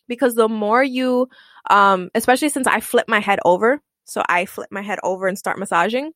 Because 0.07 0.35
the 0.35 0.47
more 0.47 0.83
you 0.83 1.27
um, 1.69 2.09
especially 2.15 2.49
since 2.49 2.67
I 2.67 2.79
flip 2.79 3.07
my 3.07 3.19
head 3.19 3.39
over. 3.45 3.81
So 4.05 4.23
I 4.27 4.45
flip 4.45 4.69
my 4.71 4.81
head 4.81 4.99
over 5.03 5.27
and 5.27 5.37
start 5.37 5.59
massaging. 5.59 6.11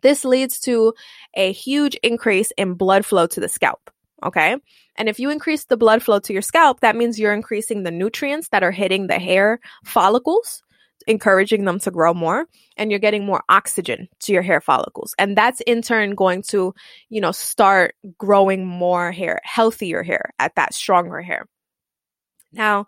This 0.00 0.24
leads 0.24 0.60
to 0.60 0.94
a 1.34 1.52
huge 1.52 1.94
increase 2.02 2.52
in 2.56 2.74
blood 2.74 3.04
flow 3.04 3.26
to 3.28 3.40
the 3.40 3.48
scalp. 3.48 3.90
Okay. 4.24 4.56
And 4.96 5.08
if 5.08 5.20
you 5.20 5.30
increase 5.30 5.64
the 5.64 5.76
blood 5.76 6.02
flow 6.02 6.18
to 6.20 6.32
your 6.32 6.42
scalp, 6.42 6.80
that 6.80 6.96
means 6.96 7.18
you're 7.18 7.32
increasing 7.32 7.82
the 7.84 7.92
nutrients 7.92 8.48
that 8.48 8.64
are 8.64 8.72
hitting 8.72 9.06
the 9.06 9.18
hair 9.18 9.60
follicles, 9.84 10.62
encouraging 11.06 11.64
them 11.64 11.78
to 11.80 11.92
grow 11.92 12.12
more. 12.14 12.46
And 12.76 12.90
you're 12.90 12.98
getting 12.98 13.24
more 13.24 13.44
oxygen 13.48 14.08
to 14.20 14.32
your 14.32 14.42
hair 14.42 14.60
follicles. 14.60 15.14
And 15.18 15.36
that's 15.36 15.60
in 15.60 15.82
turn 15.82 16.16
going 16.16 16.42
to, 16.48 16.74
you 17.10 17.20
know, 17.20 17.30
start 17.30 17.94
growing 18.18 18.66
more 18.66 19.12
hair, 19.12 19.40
healthier 19.44 20.02
hair 20.02 20.32
at 20.40 20.56
that 20.56 20.74
stronger 20.74 21.22
hair. 21.22 21.46
Now, 22.52 22.86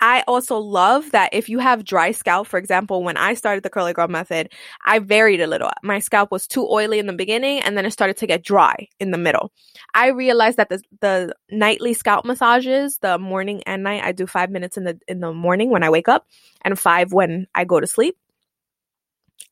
I 0.00 0.22
also 0.28 0.58
love 0.58 1.10
that 1.12 1.30
if 1.32 1.48
you 1.48 1.58
have 1.58 1.84
dry 1.84 2.10
scalp, 2.10 2.46
for 2.46 2.58
example, 2.58 3.02
when 3.02 3.16
I 3.16 3.32
started 3.34 3.62
the 3.62 3.70
curly 3.70 3.94
girl 3.94 4.08
method, 4.08 4.52
I 4.84 4.98
varied 4.98 5.40
a 5.40 5.46
little. 5.46 5.70
My 5.82 6.00
scalp 6.00 6.30
was 6.30 6.46
too 6.46 6.66
oily 6.68 6.98
in 6.98 7.06
the 7.06 7.14
beginning 7.14 7.60
and 7.60 7.76
then 7.76 7.86
it 7.86 7.92
started 7.92 8.18
to 8.18 8.26
get 8.26 8.44
dry 8.44 8.88
in 9.00 9.10
the 9.10 9.18
middle. 9.18 9.52
I 9.94 10.08
realized 10.08 10.58
that 10.58 10.68
the, 10.68 10.82
the 11.00 11.34
nightly 11.50 11.94
scalp 11.94 12.26
massages, 12.26 12.98
the 12.98 13.18
morning 13.18 13.62
and 13.64 13.82
night, 13.82 14.04
I 14.04 14.12
do 14.12 14.26
five 14.26 14.50
minutes 14.50 14.76
in 14.76 14.84
the, 14.84 14.98
in 15.08 15.20
the 15.20 15.32
morning 15.32 15.70
when 15.70 15.82
I 15.82 15.90
wake 15.90 16.08
up 16.08 16.26
and 16.62 16.78
five 16.78 17.12
when 17.12 17.46
I 17.54 17.64
go 17.64 17.80
to 17.80 17.86
sleep. 17.86 18.18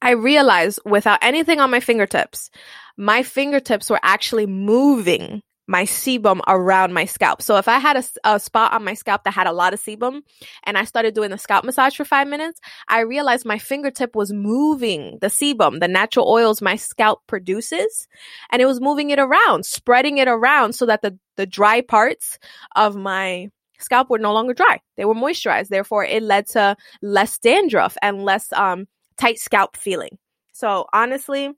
I 0.02 0.10
realized 0.10 0.80
without 0.84 1.20
anything 1.22 1.60
on 1.60 1.70
my 1.70 1.80
fingertips, 1.80 2.50
my 2.98 3.22
fingertips 3.22 3.88
were 3.88 4.00
actually 4.02 4.44
moving 4.46 5.42
my 5.66 5.84
sebum 5.84 6.40
around 6.46 6.92
my 6.92 7.04
scalp. 7.04 7.40
So 7.40 7.56
if 7.56 7.68
I 7.68 7.78
had 7.78 7.96
a, 7.96 8.04
a, 8.34 8.40
spot 8.40 8.72
on 8.72 8.84
my 8.84 8.94
scalp 8.94 9.24
that 9.24 9.32
had 9.32 9.46
a 9.46 9.52
lot 9.52 9.72
of 9.72 9.80
sebum 9.80 10.20
and 10.64 10.76
I 10.76 10.84
started 10.84 11.14
doing 11.14 11.30
the 11.30 11.38
scalp 11.38 11.64
massage 11.64 11.96
for 11.96 12.04
five 12.04 12.28
minutes, 12.28 12.60
I 12.88 13.00
realized 13.00 13.46
my 13.46 13.58
fingertip 13.58 14.14
was 14.14 14.32
moving 14.32 15.18
the 15.20 15.28
sebum, 15.28 15.80
the 15.80 15.88
natural 15.88 16.28
oils 16.28 16.60
my 16.60 16.76
scalp 16.76 17.20
produces, 17.26 18.06
and 18.50 18.60
it 18.60 18.66
was 18.66 18.80
moving 18.80 19.10
it 19.10 19.18
around, 19.18 19.64
spreading 19.64 20.18
it 20.18 20.28
around 20.28 20.74
so 20.74 20.86
that 20.86 21.02
the, 21.02 21.18
the 21.36 21.46
dry 21.46 21.80
parts 21.80 22.38
of 22.76 22.94
my 22.94 23.48
scalp 23.78 24.10
were 24.10 24.18
no 24.18 24.32
longer 24.32 24.54
dry. 24.54 24.80
They 24.96 25.04
were 25.04 25.14
moisturized. 25.14 25.68
Therefore, 25.68 26.04
it 26.04 26.22
led 26.22 26.46
to 26.48 26.76
less 27.02 27.38
dandruff 27.38 27.96
and 28.02 28.22
less 28.22 28.52
um, 28.52 28.86
tight 29.16 29.38
scalp 29.38 29.76
feeling. 29.76 30.18
So 30.52 30.86
honestly, 30.92 31.50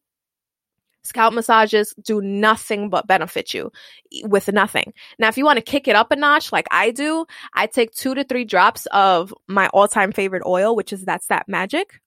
Scalp 1.06 1.34
massages 1.34 1.94
do 2.02 2.20
nothing 2.20 2.90
but 2.90 3.06
benefit 3.06 3.54
you 3.54 3.70
with 4.24 4.52
nothing. 4.52 4.92
Now, 5.18 5.28
if 5.28 5.38
you 5.38 5.44
want 5.44 5.58
to 5.58 5.62
kick 5.62 5.88
it 5.88 5.96
up 5.96 6.10
a 6.10 6.16
notch 6.16 6.52
like 6.52 6.66
I 6.70 6.90
do, 6.90 7.26
I 7.54 7.66
take 7.66 7.92
two 7.92 8.14
to 8.14 8.24
three 8.24 8.44
drops 8.44 8.86
of 8.86 9.32
my 9.46 9.68
all 9.68 9.88
time 9.88 10.12
favorite 10.12 10.42
oil, 10.46 10.76
which 10.76 10.92
is 10.92 11.04
That's 11.04 11.26
That 11.28 11.48
Magic. 11.48 12.00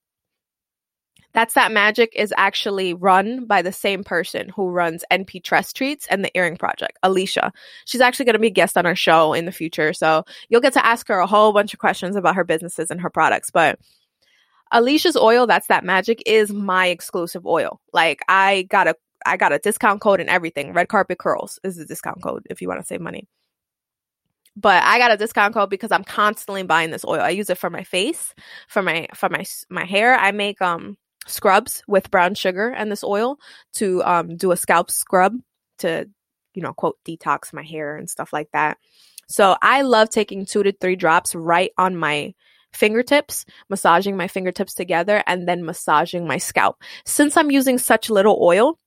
That's 1.33 1.53
That 1.53 1.71
Magic 1.71 2.12
is 2.15 2.33
actually 2.38 2.93
run 2.93 3.45
by 3.45 3.62
the 3.62 3.71
same 3.71 4.03
person 4.03 4.49
who 4.49 4.69
runs 4.69 5.03
NP 5.12 5.43
Tress 5.43 5.71
Treats 5.71 6.07
and 6.07 6.23
the 6.25 6.35
Earring 6.35 6.57
Project, 6.57 6.97
Alicia. 7.03 7.51
She's 7.85 8.01
actually 8.01 8.25
going 8.25 8.33
to 8.33 8.39
be 8.39 8.47
a 8.47 8.51
guest 8.51 8.77
on 8.77 8.88
our 8.88 8.95
show 8.95 9.33
in 9.33 9.45
the 9.45 9.51
future. 9.51 9.93
So 9.93 10.25
you'll 10.49 10.62
get 10.62 10.73
to 10.73 10.85
ask 10.85 11.07
her 11.07 11.19
a 11.19 11.27
whole 11.27 11.53
bunch 11.53 11.73
of 11.73 11.79
questions 11.79 12.15
about 12.15 12.35
her 12.35 12.43
businesses 12.43 12.89
and 12.89 12.99
her 12.99 13.12
products. 13.12 13.51
But 13.51 13.79
Alicia's 14.71 15.17
oil, 15.17 15.47
that's 15.47 15.67
that 15.67 15.84
magic, 15.84 16.21
is 16.25 16.51
my 16.51 16.88
exclusive 16.88 17.45
oil. 17.45 17.79
Like 17.93 18.21
I 18.27 18.63
got 18.63 18.88
a 18.88 18.95
I 19.25 19.38
got 19.38 19.51
a 19.51 19.60
discount 19.60 20.01
code 20.01 20.19
and 20.19 20.29
everything. 20.29 20.73
Red 20.73 20.89
carpet 20.89 21.19
curls 21.19 21.60
is 21.63 21.75
the 21.75 21.86
discount 21.86 22.21
code 22.21 22.45
if 22.49 22.62
you 22.62 22.67
want 22.67 22.79
to 22.79 22.86
save 22.86 23.01
money. 23.01 23.27
But 24.55 24.84
I 24.84 24.97
got 24.97 25.12
a 25.12 25.17
discount 25.17 25.53
code 25.53 25.69
because 25.69 25.91
I'm 25.91 26.03
constantly 26.03 26.63
buying 26.63 26.91
this 26.91 27.05
oil. 27.05 27.21
I 27.21 27.29
use 27.29 27.49
it 27.49 27.58
for 27.58 27.69
my 27.69 27.84
face, 27.84 28.34
for 28.67 28.82
my 28.82 29.08
for 29.15 29.29
my 29.29 29.45
my 29.69 29.86
hair. 29.86 30.15
I 30.15 30.32
make 30.32 30.62
um 30.62 30.97
scrubs 31.27 31.84
with 31.88 32.12
brown 32.12 32.34
sugar 32.36 32.69
and 32.69 32.91
this 32.91 33.03
oil 33.03 33.39
to 33.73 34.03
um 34.03 34.36
do 34.36 34.51
a 34.51 34.58
scalp 34.58 34.91
scrub 34.91 35.36
to 35.79 36.10
you 36.53 36.62
know 36.62 36.73
quote 36.73 36.97
detox 37.05 37.53
my 37.53 37.63
hair 37.63 37.95
and 37.95 38.10
stuff 38.10 38.34
like 38.34 38.49
that. 38.51 38.77
So 39.27 39.55
I 39.62 39.84
love 39.84 40.10
taking 40.10 40.45
2 40.45 40.63
to 40.63 40.71
3 40.71 40.95
drops 40.95 41.36
right 41.36 41.71
on 41.77 41.95
my 41.95 42.34
fingertips, 42.73 43.45
massaging 43.69 44.17
my 44.17 44.27
fingertips 44.27 44.73
together, 44.73 45.23
and 45.27 45.47
then 45.47 45.65
massaging 45.65 46.27
my 46.27 46.38
scalp. 46.38 46.82
Since 47.05 47.38
I'm 47.38 47.51
using 47.51 47.77
such 47.77 48.10
little 48.10 48.39
oil, 48.41 48.77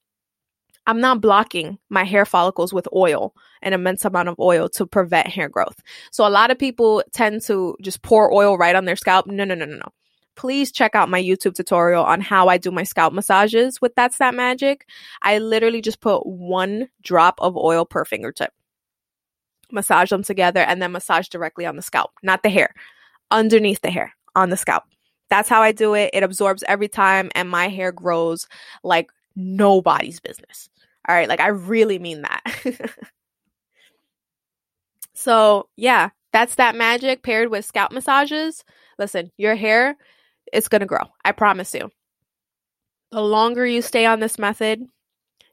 I'm 0.86 1.00
not 1.00 1.20
blocking 1.20 1.78
my 1.90 2.04
hair 2.04 2.24
follicles 2.24 2.72
with 2.72 2.88
oil, 2.92 3.34
an 3.62 3.72
immense 3.72 4.04
amount 4.04 4.28
of 4.28 4.38
oil 4.40 4.68
to 4.70 4.86
prevent 4.86 5.28
hair 5.28 5.48
growth. 5.48 5.80
So 6.10 6.26
a 6.26 6.30
lot 6.30 6.50
of 6.50 6.58
people 6.58 7.04
tend 7.12 7.42
to 7.42 7.76
just 7.80 8.02
pour 8.02 8.32
oil 8.32 8.58
right 8.58 8.74
on 8.74 8.84
their 8.84 8.96
scalp. 8.96 9.26
No, 9.26 9.44
no, 9.44 9.54
no, 9.54 9.64
no, 9.64 9.76
no. 9.76 9.88
Please 10.34 10.72
check 10.72 10.94
out 10.94 11.10
my 11.10 11.22
YouTube 11.22 11.54
tutorial 11.54 12.02
on 12.04 12.20
how 12.20 12.48
I 12.48 12.56
do 12.56 12.70
my 12.70 12.84
scalp 12.84 13.12
massages 13.12 13.80
with 13.80 13.94
That's 13.94 14.16
That 14.18 14.34
Magic. 14.34 14.88
I 15.20 15.38
literally 15.38 15.82
just 15.82 16.00
put 16.00 16.26
one 16.26 16.88
drop 17.02 17.38
of 17.40 17.56
oil 17.56 17.84
per 17.84 18.04
fingertip, 18.04 18.50
massage 19.70 20.10
them 20.10 20.22
together, 20.22 20.60
and 20.60 20.80
then 20.80 20.92
massage 20.92 21.28
directly 21.28 21.66
on 21.66 21.76
the 21.76 21.82
scalp, 21.82 22.12
not 22.22 22.42
the 22.42 22.48
hair 22.48 22.74
underneath 23.32 23.80
the 23.80 23.90
hair 23.90 24.14
on 24.36 24.50
the 24.50 24.56
scalp. 24.56 24.84
That's 25.30 25.48
how 25.48 25.62
I 25.62 25.72
do 25.72 25.94
it. 25.94 26.10
It 26.12 26.22
absorbs 26.22 26.62
every 26.68 26.88
time 26.88 27.30
and 27.34 27.50
my 27.50 27.68
hair 27.68 27.90
grows 27.90 28.46
like 28.84 29.10
nobody's 29.34 30.20
business. 30.20 30.68
All 31.08 31.16
right, 31.16 31.28
like 31.28 31.40
I 31.40 31.48
really 31.48 31.98
mean 31.98 32.22
that. 32.22 32.42
so, 35.14 35.68
yeah, 35.76 36.10
that's 36.32 36.56
that 36.56 36.76
magic 36.76 37.22
paired 37.22 37.50
with 37.50 37.64
scalp 37.64 37.92
massages. 37.92 38.62
Listen, 38.98 39.32
your 39.36 39.56
hair 39.56 39.96
is 40.52 40.68
going 40.68 40.80
to 40.80 40.86
grow. 40.86 41.04
I 41.24 41.32
promise 41.32 41.74
you. 41.74 41.90
The 43.10 43.20
longer 43.20 43.66
you 43.66 43.82
stay 43.82 44.06
on 44.06 44.20
this 44.20 44.38
method, 44.38 44.86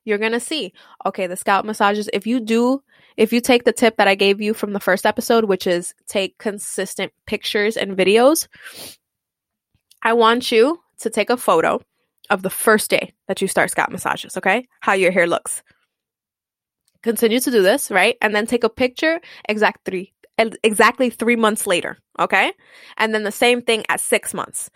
you're 0.05 0.17
going 0.17 0.31
to 0.33 0.39
see, 0.39 0.73
okay, 1.05 1.27
the 1.27 1.35
scalp 1.35 1.65
massages, 1.65 2.09
if 2.13 2.27
you 2.27 2.39
do 2.39 2.83
if 3.19 3.34
you 3.34 3.41
take 3.41 3.65
the 3.65 3.73
tip 3.73 3.97
that 3.97 4.08
I 4.08 4.15
gave 4.15 4.39
you 4.39 4.53
from 4.53 4.71
the 4.71 4.79
first 4.79 5.05
episode, 5.05 5.43
which 5.43 5.67
is 5.67 5.93
take 6.08 6.38
consistent 6.38 7.12
pictures 7.27 7.75
and 7.75 7.97
videos, 7.97 8.47
I 10.01 10.13
want 10.13 10.53
you 10.53 10.79
to 11.01 11.10
take 11.10 11.29
a 11.29 11.36
photo 11.36 11.82
of 12.29 12.43
the 12.43 12.49
first 12.49 12.89
day 12.89 13.13
that 13.27 13.41
you 13.41 13.49
start 13.49 13.71
scalp 13.71 13.89
massages, 13.89 14.38
okay? 14.38 14.69
How 14.79 14.93
your 14.93 15.12
hair 15.12 15.27
looks. 15.27 15.63
Continue 17.03 17.41
to 17.41 17.51
do 17.51 17.62
this, 17.62 17.91
right? 17.91 18.15
And 18.21 18.34
then 18.34 18.47
take 18.47 18.63
a 18.63 18.69
picture 18.69 19.19
exact 19.47 19.84
three 19.84 20.13
exactly 20.63 21.10
3 21.10 21.36
months 21.36 21.67
later, 21.67 21.97
okay? 22.17 22.53
And 22.95 23.13
then 23.13 23.23
the 23.23 23.32
same 23.34 23.62
thing 23.62 23.84
at 23.89 23.99
6 23.99 24.34
months. 24.34 24.69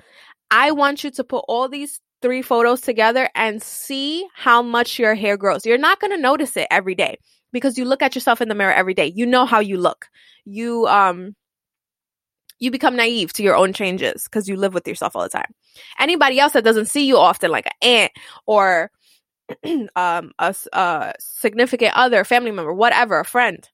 I 0.51 0.71
want 0.71 1.05
you 1.05 1.11
to 1.11 1.23
put 1.23 1.45
all 1.47 1.69
these 1.69 2.01
three 2.21 2.41
photos 2.41 2.81
together 2.81 3.29
and 3.33 3.63
see 3.63 4.27
how 4.35 4.61
much 4.61 4.99
your 4.99 5.15
hair 5.15 5.37
grows. 5.37 5.65
You're 5.65 5.77
not 5.77 6.01
going 6.01 6.11
to 6.11 6.17
notice 6.17 6.57
it 6.57 6.67
every 6.69 6.95
day 6.95 7.17
because 7.53 7.77
you 7.77 7.85
look 7.85 8.01
at 8.01 8.15
yourself 8.15 8.41
in 8.41 8.49
the 8.49 8.55
mirror 8.55 8.73
every 8.73 8.93
day. 8.93 9.13
You 9.15 9.25
know 9.25 9.45
how 9.45 9.59
you 9.61 9.77
look. 9.77 10.09
You 10.43 10.85
um 10.87 11.35
you 12.59 12.71
become 12.71 12.95
naive 12.95 13.33
to 13.33 13.43
your 13.43 13.55
own 13.55 13.73
changes 13.73 14.23
because 14.23 14.47
you 14.47 14.55
live 14.55 14.73
with 14.73 14.87
yourself 14.87 15.15
all 15.15 15.23
the 15.23 15.29
time. 15.29 15.53
Anybody 15.99 16.39
else 16.39 16.53
that 16.53 16.63
doesn't 16.63 16.85
see 16.85 17.05
you 17.05 17.17
often, 17.17 17.51
like 17.51 17.65
an 17.65 17.71
aunt 17.81 18.11
or 18.45 18.91
um, 19.95 20.31
a, 20.39 20.55
a 20.73 21.13
significant 21.19 21.93
other, 21.95 22.23
family 22.23 22.51
member, 22.51 22.73
whatever, 22.73 23.19
a 23.19 23.25
friend, 23.25 23.69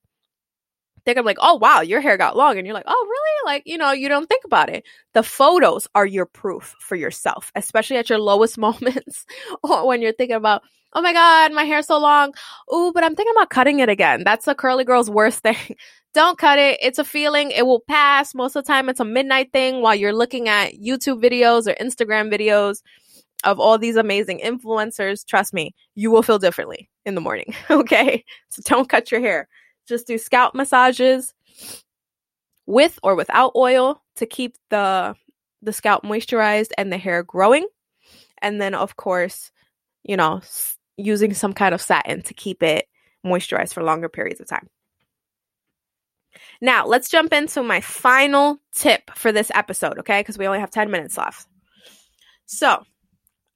gonna 1.05 1.23
be 1.23 1.27
like, 1.27 1.37
oh 1.41 1.55
wow, 1.55 1.81
your 1.81 2.01
hair 2.01 2.17
got 2.17 2.37
long, 2.37 2.57
and 2.57 2.65
you're 2.65 2.73
like, 2.73 2.85
oh 2.87 3.07
really? 3.09 3.53
Like 3.53 3.63
you 3.65 3.77
know, 3.77 3.91
you 3.91 4.09
don't 4.09 4.27
think 4.27 4.45
about 4.45 4.69
it. 4.69 4.85
The 5.13 5.23
photos 5.23 5.87
are 5.95 6.05
your 6.05 6.25
proof 6.25 6.75
for 6.79 6.95
yourself, 6.95 7.51
especially 7.55 7.97
at 7.97 8.09
your 8.09 8.19
lowest 8.19 8.57
moments, 8.57 9.25
or 9.63 9.87
when 9.87 10.01
you're 10.01 10.13
thinking 10.13 10.35
about, 10.35 10.63
oh 10.93 11.01
my 11.01 11.13
god, 11.13 11.53
my 11.53 11.63
hair's 11.63 11.87
so 11.87 11.99
long. 11.99 12.33
Ooh, 12.73 12.91
but 12.93 13.03
I'm 13.03 13.15
thinking 13.15 13.33
about 13.35 13.49
cutting 13.49 13.79
it 13.79 13.89
again. 13.89 14.23
That's 14.23 14.47
a 14.47 14.55
curly 14.55 14.83
girl's 14.83 15.09
worst 15.19 15.39
thing. 15.39 15.75
don't 16.13 16.37
cut 16.37 16.59
it. 16.59 16.79
It's 16.81 16.99
a 16.99 17.03
feeling. 17.03 17.51
It 17.51 17.65
will 17.65 17.81
pass. 17.81 18.33
Most 18.35 18.55
of 18.55 18.63
the 18.63 18.67
time, 18.67 18.89
it's 18.89 18.99
a 18.99 19.05
midnight 19.05 19.51
thing 19.51 19.81
while 19.81 19.95
you're 19.95 20.13
looking 20.13 20.49
at 20.49 20.73
YouTube 20.73 21.23
videos 21.23 21.67
or 21.67 21.75
Instagram 21.83 22.31
videos 22.33 22.81
of 23.45 23.59
all 23.59 23.77
these 23.77 23.95
amazing 23.95 24.39
influencers. 24.39 25.25
Trust 25.25 25.53
me, 25.53 25.73
you 25.95 26.11
will 26.11 26.23
feel 26.23 26.39
differently 26.39 26.89
in 27.05 27.15
the 27.15 27.21
morning. 27.21 27.53
Okay, 27.69 28.25
so 28.49 28.61
don't 28.65 28.89
cut 28.89 29.11
your 29.11 29.21
hair 29.21 29.47
just 29.89 30.07
do 30.07 30.17
scalp 30.17 30.55
massages 30.55 31.33
with 32.65 32.99
or 33.03 33.15
without 33.15 33.53
oil 33.55 34.01
to 34.15 34.25
keep 34.25 34.55
the 34.69 35.15
the 35.61 35.73
scalp 35.73 36.03
moisturized 36.03 36.69
and 36.77 36.91
the 36.91 36.97
hair 36.97 37.23
growing. 37.23 37.67
And 38.41 38.61
then 38.61 38.73
of 38.73 38.95
course, 38.95 39.51
you 40.03 40.15
know, 40.15 40.41
using 40.95 41.33
some 41.33 41.53
kind 41.53 41.73
of 41.75 41.81
satin 41.81 42.21
to 42.23 42.33
keep 42.33 42.63
it 42.63 42.87
moisturized 43.25 43.73
for 43.73 43.83
longer 43.83 44.07
periods 44.07 44.39
of 44.39 44.47
time. 44.47 44.67
Now, 46.61 46.85
let's 46.85 47.09
jump 47.09 47.33
into 47.33 47.63
my 47.63 47.81
final 47.81 48.59
tip 48.73 49.11
for 49.15 49.31
this 49.31 49.51
episode, 49.53 49.99
okay? 49.99 50.19
Because 50.19 50.37
we 50.37 50.47
only 50.47 50.59
have 50.59 50.71
10 50.71 50.91
minutes 50.91 51.17
left. 51.17 51.47
So, 52.45 52.83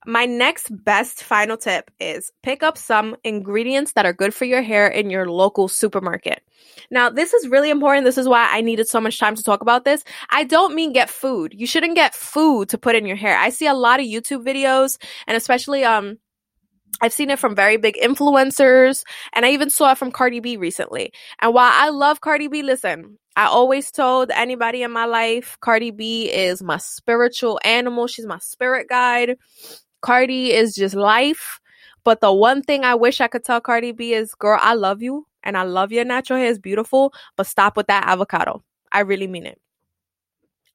my 0.05 0.25
next 0.25 0.69
best 0.83 1.23
final 1.23 1.57
tip 1.57 1.91
is 1.99 2.31
pick 2.41 2.63
up 2.63 2.77
some 2.77 3.15
ingredients 3.23 3.93
that 3.93 4.05
are 4.05 4.13
good 4.13 4.33
for 4.33 4.45
your 4.45 4.61
hair 4.61 4.87
in 4.87 5.09
your 5.09 5.29
local 5.29 5.67
supermarket. 5.67 6.43
Now, 6.89 7.09
this 7.09 7.33
is 7.33 7.47
really 7.47 7.69
important. 7.69 8.05
This 8.05 8.17
is 8.17 8.27
why 8.27 8.49
I 8.51 8.61
needed 8.61 8.87
so 8.87 8.99
much 8.99 9.19
time 9.19 9.35
to 9.35 9.43
talk 9.43 9.61
about 9.61 9.85
this. 9.85 10.03
I 10.29 10.43
don't 10.43 10.75
mean 10.75 10.93
get 10.93 11.09
food. 11.09 11.53
You 11.55 11.67
shouldn't 11.67 11.95
get 11.95 12.15
food 12.15 12.69
to 12.69 12.77
put 12.77 12.95
in 12.95 13.05
your 13.05 13.15
hair. 13.15 13.37
I 13.37 13.49
see 13.49 13.67
a 13.67 13.73
lot 13.73 13.99
of 13.99 14.05
YouTube 14.05 14.45
videos 14.45 14.97
and 15.27 15.37
especially 15.37 15.83
um 15.83 16.17
I've 17.01 17.13
seen 17.13 17.31
it 17.31 17.39
from 17.39 17.55
very 17.55 17.77
big 17.77 17.95
influencers, 17.95 19.03
and 19.33 19.45
I 19.45 19.49
even 19.49 19.69
saw 19.69 19.91
it 19.91 19.97
from 19.97 20.11
Cardi 20.11 20.39
B 20.39 20.57
recently. 20.57 21.11
And 21.41 21.53
while 21.53 21.71
I 21.73 21.89
love 21.89 22.21
Cardi 22.21 22.47
B, 22.47 22.61
listen, 22.61 23.17
I 23.35 23.45
always 23.45 23.91
told 23.91 24.29
anybody 24.29 24.83
in 24.83 24.91
my 24.91 25.05
life, 25.05 25.57
Cardi 25.59 25.91
B 25.91 26.31
is 26.31 26.61
my 26.61 26.77
spiritual 26.77 27.59
animal. 27.63 28.07
She's 28.07 28.27
my 28.27 28.37
spirit 28.37 28.87
guide. 28.87 29.37
Cardi 30.03 30.51
is 30.51 30.75
just 30.75 30.93
life. 30.93 31.59
But 32.03 32.19
the 32.21 32.33
one 32.33 32.61
thing 32.61 32.83
I 32.83 32.95
wish 32.95 33.21
I 33.21 33.27
could 33.27 33.43
tell 33.43 33.61
Cardi 33.61 33.93
B 33.93 34.13
is, 34.13 34.35
girl, 34.35 34.59
I 34.61 34.73
love 34.73 35.01
you 35.01 35.25
and 35.41 35.57
I 35.57 35.63
love 35.63 35.91
your 35.91 36.05
natural 36.05 36.37
hair 36.37 36.49
is 36.49 36.59
beautiful, 36.59 37.13
but 37.37 37.47
stop 37.47 37.77
with 37.77 37.87
that 37.87 38.05
avocado. 38.05 38.61
I 38.91 38.99
really 38.99 39.27
mean 39.27 39.45
it. 39.45 39.59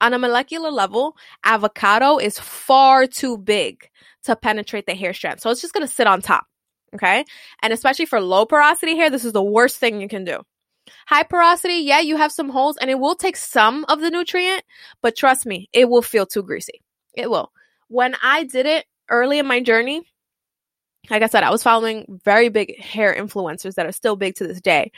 On 0.01 0.13
a 0.13 0.19
molecular 0.19 0.71
level, 0.71 1.15
avocado 1.43 2.17
is 2.17 2.39
far 2.39 3.05
too 3.05 3.37
big 3.37 3.87
to 4.23 4.35
penetrate 4.35 4.85
the 4.87 4.95
hair 4.95 5.13
strand. 5.13 5.39
So 5.39 5.49
it's 5.51 5.61
just 5.61 5.73
going 5.73 5.85
to 5.85 5.93
sit 5.93 6.07
on 6.07 6.21
top. 6.21 6.45
Okay. 6.95 7.23
And 7.61 7.71
especially 7.71 8.05
for 8.05 8.19
low 8.19 8.45
porosity 8.45 8.95
hair, 8.95 9.11
this 9.11 9.25
is 9.25 9.33
the 9.33 9.43
worst 9.43 9.77
thing 9.77 10.01
you 10.01 10.07
can 10.07 10.23
do. 10.23 10.41
High 11.05 11.23
porosity, 11.23 11.75
yeah, 11.75 11.99
you 11.99 12.17
have 12.17 12.31
some 12.31 12.49
holes 12.49 12.77
and 12.77 12.89
it 12.89 12.97
will 12.97 13.13
take 13.13 13.37
some 13.37 13.85
of 13.89 14.01
the 14.01 14.09
nutrient, 14.09 14.63
but 15.03 15.15
trust 15.15 15.45
me, 15.45 15.69
it 15.71 15.87
will 15.87 16.01
feel 16.01 16.25
too 16.25 16.41
greasy. 16.41 16.81
It 17.13 17.29
will. 17.29 17.51
When 17.89 18.15
I 18.23 18.43
did 18.43 18.65
it 18.65 18.85
early 19.09 19.39
in 19.39 19.47
my 19.47 19.61
journey, 19.61 20.03
like 21.09 21.23
I 21.23 21.27
said, 21.27 21.43
I 21.43 21.49
was 21.49 21.63
following 21.63 22.19
very 22.23 22.49
big 22.49 22.79
hair 22.79 23.13
influencers 23.13 23.75
that 23.75 23.85
are 23.85 23.91
still 23.91 24.15
big 24.15 24.35
to 24.35 24.47
this 24.47 24.61
day. 24.61 24.91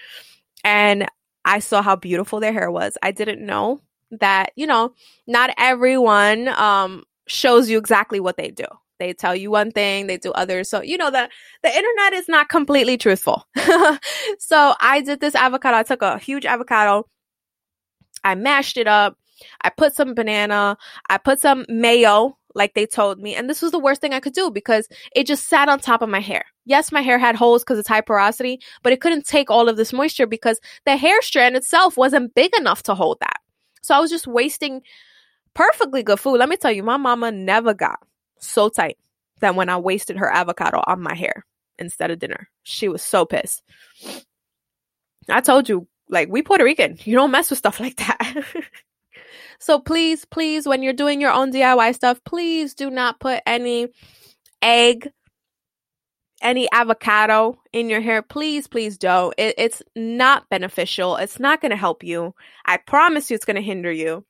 And 0.64 1.08
I 1.46 1.60
saw 1.60 1.82
how 1.82 1.96
beautiful 1.96 2.40
their 2.40 2.54
hair 2.54 2.70
was. 2.70 2.98
I 3.02 3.12
didn't 3.12 3.46
know 3.46 3.82
that, 4.20 4.52
you 4.56 4.68
know, 4.68 4.94
not 5.28 5.52
everyone 5.58 6.50
um, 6.50 7.04
shows 7.28 7.70
you 7.70 7.78
exactly 7.78 8.20
what 8.20 8.38
they 8.38 8.52
do. 8.52 8.66
They 9.00 9.14
tell 9.14 9.36
you 9.36 9.50
one 9.50 9.72
thing, 9.72 10.06
they 10.06 10.18
do 10.18 10.32
others. 10.32 10.70
So, 10.70 10.82
you 10.82 10.96
know, 10.96 11.10
the, 11.10 11.28
the 11.64 11.76
internet 11.76 12.14
is 12.14 12.30
not 12.30 12.50
completely 12.50 12.98
truthful. 12.98 13.48
so 14.38 14.76
I 14.80 15.02
did 15.04 15.20
this 15.20 15.34
avocado. 15.34 15.78
I 15.78 15.84
took 15.84 16.04
a 16.04 16.20
huge 16.20 16.46
avocado. 16.46 17.08
I 18.24 18.36
mashed 18.36 18.78
it 18.78 18.88
up. 18.88 19.18
I 19.64 19.70
put 19.70 19.96
some 19.96 20.14
banana. 20.14 20.78
I 21.10 21.18
put 21.18 21.40
some 21.40 21.66
mayo, 21.68 22.38
like 22.56 22.74
they 22.74 22.86
told 22.86 23.20
me. 23.20 23.36
And 23.36 23.50
this 23.50 23.62
was 23.62 23.72
the 23.72 23.80
worst 23.80 24.02
thing 24.02 24.14
I 24.14 24.20
could 24.20 24.34
do 24.34 24.52
because 24.52 24.88
it 25.16 25.28
just 25.28 25.48
sat 25.48 25.70
on 25.70 25.80
top 25.80 26.02
of 26.02 26.10
my 26.10 26.20
hair. 26.20 26.46
Yes, 26.66 26.92
my 26.92 27.02
hair 27.02 27.18
had 27.18 27.36
holes 27.36 27.64
because 27.64 27.80
it's 27.80 27.88
high 27.88 28.02
porosity, 28.02 28.60
but 28.84 28.94
it 28.94 29.02
couldn't 29.02 29.26
take 29.26 29.50
all 29.50 29.70
of 29.70 29.78
this 29.78 29.94
moisture 29.94 30.28
because 30.28 30.60
the 30.86 30.98
hair 30.98 31.22
strand 31.22 31.56
itself 31.56 31.98
wasn't 31.98 32.34
big 32.36 32.56
enough 32.58 32.84
to 32.84 32.96
hold 32.96 33.20
that. 33.22 33.40
So 33.82 33.96
I 33.96 34.00
was 34.00 34.12
just 34.12 34.28
wasting 34.28 34.82
perfectly 35.54 36.04
good 36.04 36.20
food. 36.20 36.38
Let 36.38 36.50
me 36.50 36.58
tell 36.58 36.72
you, 36.72 36.84
my 36.84 36.98
mama 36.98 37.32
never 37.32 37.74
got 37.74 38.00
so 38.40 38.70
tight 38.70 38.98
that 39.40 39.56
when 39.56 39.70
I 39.70 39.78
wasted 39.78 40.18
her 40.18 40.32
avocado 40.32 40.84
on 40.86 41.02
my 41.02 41.16
hair 41.16 41.46
instead 41.80 42.12
of 42.12 42.20
dinner, 42.20 42.50
she 42.64 42.88
was 42.88 43.04
so 43.04 43.26
pissed. 43.26 43.64
I 45.30 45.42
told 45.42 45.70
you, 45.70 45.88
like, 46.10 46.30
we 46.30 46.42
Puerto 46.42 46.64
Rican, 46.64 46.98
you 47.04 47.16
don't 47.16 47.32
mess 47.32 47.50
with 47.50 47.60
stuff 47.60 47.80
like 47.80 47.96
that. 47.98 48.46
so 49.62 49.80
please, 49.80 50.26
please, 50.26 50.68
when 50.68 50.82
you're 50.82 50.92
doing 50.92 51.22
your 51.22 51.32
own 51.32 51.54
DIY 51.54 51.94
stuff, 51.94 52.20
please 52.26 52.74
do 52.74 52.90
not 52.90 53.20
put 53.20 53.44
any 53.46 53.90
egg, 54.60 55.12
any 56.42 56.68
avocado 56.72 57.62
in 57.72 57.88
your 57.88 58.02
hair. 58.02 58.24
Please, 58.24 58.68
please 58.68 58.98
don't. 58.98 59.36
It, 59.38 59.54
it's 59.60 59.84
not 59.96 60.50
beneficial. 60.50 61.16
It's 61.16 61.40
not 61.40 61.62
going 61.62 61.70
to 61.70 61.78
help 61.78 62.04
you. 62.04 62.34
I 62.66 62.78
promise 62.78 63.30
you 63.30 63.36
it's 63.36 63.46
going 63.46 63.56
to 63.56 63.62
hinder 63.62 63.92
you. 63.92 64.26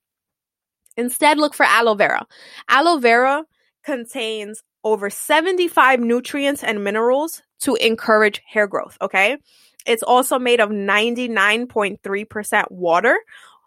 Instead, 0.98 1.38
look 1.38 1.54
for 1.54 1.66
aloe 1.66 1.96
vera. 1.96 2.28
Aloe 2.68 2.98
vera 2.98 3.46
contains 3.86 4.62
over 4.84 5.10
75 5.10 6.02
nutrients 6.02 6.62
and 6.62 6.84
minerals 6.84 7.42
to 7.62 7.76
encourage 7.76 8.42
hair 8.46 8.68
growth. 8.68 8.98
Okay. 9.02 9.38
It's 9.86 10.04
also 10.04 10.38
made 10.38 10.60
of 10.60 10.72
99.3% 10.72 12.70
water 12.70 13.18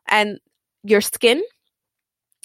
and 0.07 0.39
your 0.83 1.01
skin, 1.01 1.43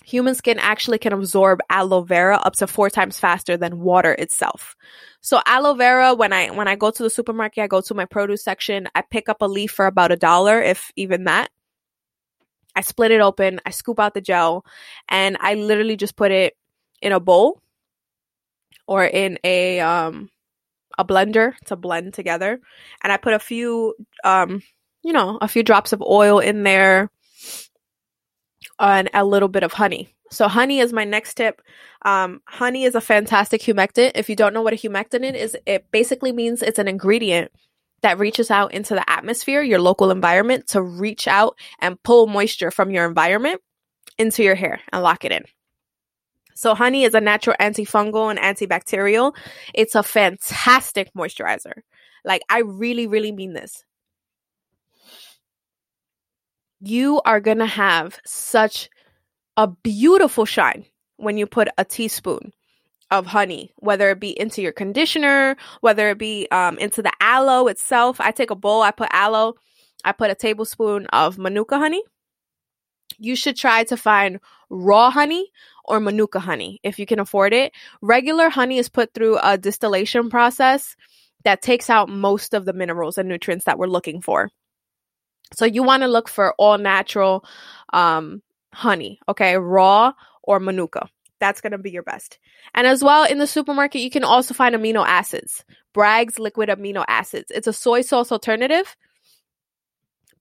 human 0.10 0.36
skin 0.36 0.58
actually 0.60 0.98
can 0.98 1.14
absorb 1.14 1.60
aloe 1.70 2.02
vera 2.02 2.38
up 2.38 2.54
to 2.54 2.68
four 2.68 2.90
times 2.90 3.20
faster 3.20 3.58
than 3.58 3.80
water 3.80 4.14
itself. 4.14 4.76
So 5.22 5.42
aloe 5.46 5.76
vera, 5.76 6.14
when 6.16 6.34
I, 6.34 6.50
when 6.50 6.68
I 6.68 6.76
go 6.76 6.92
to 6.92 7.04
the 7.04 7.10
supermarket, 7.10 7.64
I 7.64 7.68
go 7.68 7.82
to 7.82 7.94
my 7.94 8.06
produce 8.06 8.44
section, 8.44 8.88
I 8.96 9.02
pick 9.02 9.30
up 9.30 9.42
a 9.42 9.46
leaf 9.46 9.72
for 9.72 9.86
about 9.86 10.12
a 10.12 10.16
dollar, 10.16 10.62
if 10.62 10.92
even 10.96 11.26
that. 11.26 11.50
I 12.76 12.82
split 12.82 13.12
it 13.12 13.22
open, 13.22 13.60
I 13.66 13.72
scoop 13.72 14.00
out 14.00 14.14
the 14.14 14.22
gel, 14.22 14.66
and 15.08 15.38
I 15.40 15.56
literally 15.56 15.98
just 15.98 16.16
put 16.16 16.32
it 16.32 16.56
in 17.02 17.12
a 17.12 17.20
bowl 17.20 17.62
or 18.88 19.06
in 19.06 19.38
a 19.44 19.80
um 19.80 20.30
a 20.98 21.06
blender 21.06 21.54
to 21.66 21.76
blend 21.76 22.14
together. 22.14 22.60
And 23.04 23.14
I 23.14 23.18
put 23.18 23.34
a 23.34 23.40
few 23.40 23.96
um 24.24 24.62
you 25.04 25.14
know, 25.14 25.38
a 25.42 25.48
few 25.48 25.64
drops 25.64 25.94
of 25.94 26.02
oil 26.02 26.40
in 26.40 26.64
there 26.64 27.10
and 28.80 29.10
a 29.14 29.26
little 29.26 29.50
bit 29.50 29.64
of 29.64 29.74
honey. 29.74 30.14
So 30.32 30.48
honey 30.48 30.80
is 30.80 30.94
my 30.94 31.04
next 31.04 31.36
tip. 31.36 31.62
Um, 32.04 32.42
honey 32.46 32.84
is 32.84 32.96
a 32.96 33.02
fantastic 33.02 33.62
humectant. 33.62 34.12
If 34.16 34.30
you 34.30 34.36
don't 34.36 34.54
know 34.54 34.62
what 34.62 34.74
a 34.74 34.78
humectant 34.78 35.34
is, 35.34 35.58
it 35.66 35.90
basically 35.92 36.32
means 36.32 36.62
it's 36.62 36.80
an 36.80 36.88
ingredient 36.88 37.52
that 38.02 38.20
reaches 38.20 38.50
out 38.52 38.74
into 38.74 38.94
the 38.94 39.10
atmosphere, 39.10 39.62
your 39.62 39.80
local 39.80 40.12
environment, 40.12 40.68
to 40.68 40.82
reach 40.82 41.28
out 41.28 41.58
and 41.80 42.02
pull 42.04 42.28
moisture 42.28 42.72
from 42.72 42.92
your 42.92 43.06
environment 43.06 43.60
into 44.18 44.44
your 44.44 44.56
hair 44.56 44.80
and 44.92 45.04
lock 45.04 45.26
it 45.26 45.32
in. 45.32 45.44
So 46.56 46.76
honey 46.76 47.04
is 47.06 47.14
a 47.14 47.22
natural 47.22 47.56
antifungal 47.60 48.30
and 48.30 48.40
antibacterial. 48.40 49.34
It's 49.74 49.96
a 49.96 50.04
fantastic 50.04 51.10
moisturizer. 51.18 51.82
Like 52.26 52.42
I 52.50 52.60
really, 52.60 53.08
really 53.08 53.32
mean 53.32 53.54
this. 53.54 53.84
You 56.82 57.22
are 57.26 57.40
going 57.40 57.58
to 57.58 57.66
have 57.66 58.20
such 58.26 58.90
a 59.58 59.68
beautiful 59.68 60.46
shine 60.46 60.86
when 61.18 61.38
you 61.38 61.46
put 61.46 61.68
a 61.78 61.84
teaspoon 61.84 62.54
of 63.12 63.26
honey, 63.26 63.74
whether 63.78 64.10
it 64.12 64.20
be 64.20 64.40
into 64.40 64.62
your 64.62 64.72
conditioner, 64.72 65.58
whether 65.82 66.10
it 66.10 66.18
be 66.18 66.48
um, 66.52 66.78
into 66.78 67.02
the 67.02 67.12
aloe 67.20 67.68
itself. 67.68 68.22
I 68.22 68.32
take 68.32 68.52
a 68.52 68.56
bowl, 68.56 68.82
I 68.82 68.92
put 68.92 69.10
aloe, 69.12 69.56
I 70.06 70.12
put 70.12 70.32
a 70.32 70.36
tablespoon 70.36 71.08
of 71.08 71.38
manuka 71.38 71.78
honey. 71.78 72.04
You 73.18 73.36
should 73.36 73.58
try 73.58 73.84
to 73.86 73.98
find 73.98 74.40
raw 74.70 75.10
honey 75.10 75.52
or 75.86 76.00
manuka 76.00 76.40
honey 76.40 76.80
if 76.84 77.00
you 77.00 77.06
can 77.06 77.20
afford 77.20 77.52
it. 77.52 77.74
Regular 78.02 78.50
honey 78.50 78.78
is 78.78 78.88
put 78.88 79.14
through 79.14 79.40
a 79.44 79.58
distillation 79.58 80.30
process 80.30 80.96
that 81.44 81.62
takes 81.62 81.90
out 81.90 82.10
most 82.10 82.54
of 82.54 82.66
the 82.66 82.74
minerals 82.74 83.18
and 83.18 83.28
nutrients 83.28 83.66
that 83.66 83.78
we're 83.78 83.88
looking 83.88 84.22
for. 84.22 84.50
So 85.54 85.66
you 85.66 85.84
want 85.84 86.04
to 86.04 86.08
look 86.08 86.30
for 86.30 86.54
all 86.58 86.78
natural 86.78 87.46
um, 87.94 88.42
honey, 88.74 89.20
okay, 89.28 89.58
raw 89.58 90.14
or 90.44 90.60
manuka. 90.60 91.10
That's 91.40 91.62
going 91.62 91.72
to 91.72 91.78
be 91.78 91.92
your 91.92 92.04
best. 92.04 92.38
And 92.76 92.86
as 92.86 93.04
well, 93.04 93.24
in 93.24 93.40
the 93.40 93.48
supermarket, 93.48 94.02
you 94.02 94.10
can 94.10 94.24
also 94.24 94.54
find 94.54 94.76
amino 94.76 95.06
acids. 95.06 95.64
Bragg's 95.94 96.38
liquid 96.38 96.70
amino 96.70 97.06
acids. 97.08 97.52
It's 97.52 97.68
a 97.68 97.74
soy 97.74 98.02
sauce 98.02 98.32
alternative 98.32 98.96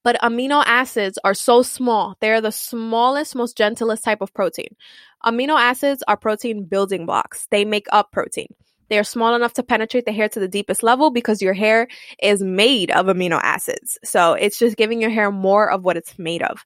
but 0.08 0.20
amino 0.22 0.62
acids 0.64 1.18
are 1.24 1.34
so 1.34 1.62
small. 1.62 2.16
They're 2.20 2.40
the 2.40 2.50
smallest, 2.50 3.34
most 3.34 3.56
gentlest 3.58 4.04
type 4.04 4.22
of 4.22 4.32
protein. 4.32 4.74
Amino 5.24 5.58
acids 5.58 6.02
are 6.08 6.16
protein 6.16 6.64
building 6.64 7.04
blocks. 7.04 7.46
They 7.50 7.64
make 7.64 7.86
up 7.92 8.12
protein. 8.12 8.48
They 8.88 8.98
are 8.98 9.04
small 9.04 9.34
enough 9.34 9.54
to 9.54 9.62
penetrate 9.62 10.04
the 10.04 10.12
hair 10.12 10.28
to 10.28 10.40
the 10.40 10.48
deepest 10.48 10.82
level 10.82 11.10
because 11.10 11.42
your 11.42 11.54
hair 11.54 11.88
is 12.22 12.42
made 12.42 12.90
of 12.90 13.06
amino 13.06 13.40
acids. 13.42 13.98
So 14.04 14.34
it's 14.34 14.58
just 14.58 14.76
giving 14.76 15.00
your 15.00 15.10
hair 15.10 15.30
more 15.30 15.70
of 15.70 15.84
what 15.84 15.96
it's 15.96 16.18
made 16.18 16.42
of. 16.42 16.64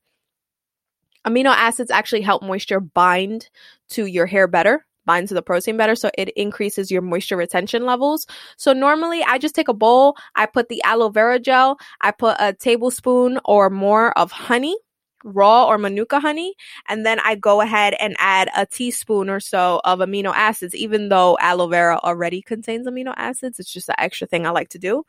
Amino 1.26 1.54
acids 1.54 1.90
actually 1.90 2.22
help 2.22 2.42
moisture 2.42 2.80
bind 2.80 3.48
to 3.90 4.06
your 4.06 4.26
hair 4.26 4.48
better 4.48 4.84
bind 5.04 5.28
to 5.28 5.34
the 5.34 5.42
protein 5.42 5.76
better. 5.76 5.94
So 5.94 6.10
it 6.16 6.30
increases 6.30 6.90
your 6.90 7.02
moisture 7.02 7.36
retention 7.36 7.84
levels. 7.84 8.26
So 8.56 8.72
normally 8.72 9.22
I 9.22 9.38
just 9.38 9.54
take 9.54 9.68
a 9.68 9.74
bowl, 9.74 10.16
I 10.34 10.46
put 10.46 10.68
the 10.68 10.82
aloe 10.84 11.08
vera 11.08 11.38
gel, 11.38 11.78
I 12.00 12.10
put 12.12 12.36
a 12.38 12.52
tablespoon 12.52 13.40
or 13.44 13.70
more 13.70 14.16
of 14.18 14.30
honey 14.30 14.76
raw 15.24 15.66
or 15.66 15.78
manuka 15.78 16.20
honey 16.20 16.54
and 16.88 17.04
then 17.06 17.20
I 17.20 17.34
go 17.34 17.60
ahead 17.60 17.94
and 18.00 18.16
add 18.18 18.50
a 18.56 18.66
teaspoon 18.66 19.28
or 19.30 19.40
so 19.40 19.80
of 19.84 20.00
amino 20.00 20.32
acids 20.34 20.74
even 20.74 21.08
though 21.08 21.38
aloe 21.40 21.68
vera 21.68 21.98
already 22.02 22.42
contains 22.42 22.86
amino 22.86 23.14
acids. 23.16 23.58
It's 23.58 23.72
just 23.72 23.88
an 23.88 23.96
extra 23.98 24.26
thing 24.26 24.46
I 24.46 24.50
like 24.50 24.70
to 24.70 24.78
do 24.78 25.04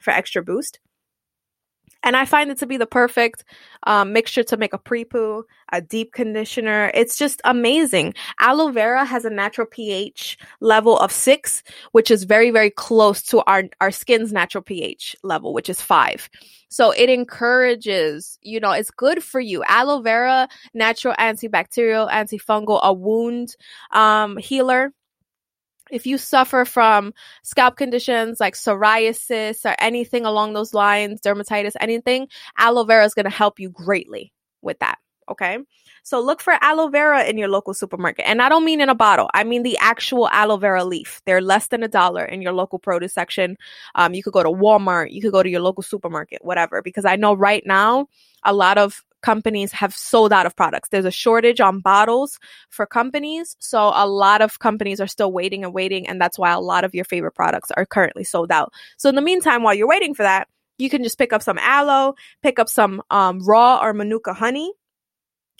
for 0.00 0.10
extra 0.10 0.42
boost 0.42 0.80
and 2.02 2.16
I 2.16 2.24
find 2.24 2.50
it 2.50 2.58
to 2.58 2.66
be 2.66 2.76
the 2.76 2.86
perfect 2.86 3.44
um, 3.84 4.12
mixture 4.12 4.42
to 4.44 4.56
make 4.56 4.72
a 4.72 4.78
pre 4.78 5.04
poo, 5.04 5.44
a 5.72 5.80
deep 5.80 6.12
conditioner. 6.12 6.90
It's 6.94 7.16
just 7.16 7.40
amazing. 7.44 8.14
Aloe 8.38 8.70
vera 8.70 9.04
has 9.04 9.24
a 9.24 9.30
natural 9.30 9.66
pH 9.66 10.38
level 10.60 10.98
of 10.98 11.12
six, 11.12 11.62
which 11.92 12.10
is 12.10 12.24
very, 12.24 12.50
very 12.50 12.70
close 12.70 13.22
to 13.24 13.42
our, 13.46 13.64
our 13.80 13.90
skin's 13.90 14.32
natural 14.32 14.62
pH 14.62 15.16
level, 15.22 15.52
which 15.52 15.68
is 15.68 15.80
five. 15.80 16.28
So 16.68 16.90
it 16.90 17.10
encourages, 17.10 18.38
you 18.40 18.58
know, 18.58 18.72
it's 18.72 18.90
good 18.90 19.22
for 19.22 19.40
you. 19.40 19.62
Aloe 19.68 20.00
vera, 20.00 20.48
natural 20.72 21.14
antibacterial, 21.18 22.10
antifungal, 22.10 22.80
a 22.82 22.92
wound 22.92 23.56
um, 23.90 24.38
healer 24.38 24.92
if 25.92 26.06
you 26.06 26.18
suffer 26.18 26.64
from 26.64 27.12
scalp 27.42 27.76
conditions 27.76 28.40
like 28.40 28.54
psoriasis 28.54 29.64
or 29.64 29.76
anything 29.78 30.24
along 30.24 30.54
those 30.54 30.74
lines, 30.74 31.20
dermatitis, 31.20 31.74
anything, 31.80 32.28
aloe 32.58 32.84
vera 32.84 33.04
is 33.04 33.14
going 33.14 33.24
to 33.24 33.30
help 33.30 33.60
you 33.60 33.70
greatly 33.70 34.32
with 34.62 34.78
that. 34.80 34.98
Okay. 35.30 35.58
So 36.02 36.20
look 36.20 36.40
for 36.40 36.54
aloe 36.60 36.88
vera 36.88 37.24
in 37.24 37.38
your 37.38 37.48
local 37.48 37.74
supermarket. 37.74 38.26
And 38.26 38.42
I 38.42 38.48
don't 38.48 38.64
mean 38.64 38.80
in 38.80 38.88
a 38.88 38.94
bottle. 38.94 39.30
I 39.34 39.44
mean 39.44 39.62
the 39.62 39.78
actual 39.78 40.28
aloe 40.30 40.56
vera 40.56 40.84
leaf. 40.84 41.22
They're 41.26 41.40
less 41.40 41.68
than 41.68 41.82
a 41.82 41.88
dollar 41.88 42.24
in 42.24 42.42
your 42.42 42.52
local 42.52 42.78
produce 42.78 43.14
section. 43.14 43.56
Um, 43.94 44.14
you 44.14 44.22
could 44.22 44.32
go 44.32 44.42
to 44.42 44.50
Walmart. 44.50 45.12
You 45.12 45.20
could 45.22 45.32
go 45.32 45.42
to 45.42 45.48
your 45.48 45.60
local 45.60 45.82
supermarket, 45.82 46.44
whatever. 46.44 46.82
Because 46.82 47.04
I 47.04 47.16
know 47.16 47.34
right 47.34 47.62
now 47.64 48.08
a 48.42 48.52
lot 48.52 48.78
of 48.78 49.04
companies 49.22 49.72
have 49.72 49.94
sold 49.94 50.32
out 50.32 50.46
of 50.46 50.54
products. 50.56 50.88
There's 50.90 51.04
a 51.04 51.10
shortage 51.10 51.60
on 51.60 51.80
bottles 51.80 52.38
for 52.68 52.86
companies. 52.86 53.56
So 53.58 53.92
a 53.94 54.06
lot 54.06 54.42
of 54.42 54.58
companies 54.58 55.00
are 55.00 55.06
still 55.06 55.32
waiting 55.32 55.64
and 55.64 55.72
waiting. 55.72 56.06
And 56.08 56.20
that's 56.20 56.38
why 56.38 56.52
a 56.52 56.60
lot 56.60 56.84
of 56.84 56.94
your 56.94 57.04
favorite 57.04 57.32
products 57.32 57.70
are 57.70 57.86
currently 57.86 58.24
sold 58.24 58.50
out. 58.50 58.72
So 58.98 59.08
in 59.08 59.14
the 59.14 59.22
meantime, 59.22 59.62
while 59.62 59.74
you're 59.74 59.88
waiting 59.88 60.14
for 60.14 60.24
that, 60.24 60.48
you 60.78 60.90
can 60.90 61.02
just 61.02 61.18
pick 61.18 61.32
up 61.32 61.42
some 61.42 61.58
aloe, 61.58 62.14
pick 62.42 62.58
up 62.58 62.68
some 62.68 63.02
um, 63.10 63.40
raw 63.40 63.80
or 63.82 63.92
manuka 63.92 64.34
honey 64.34 64.72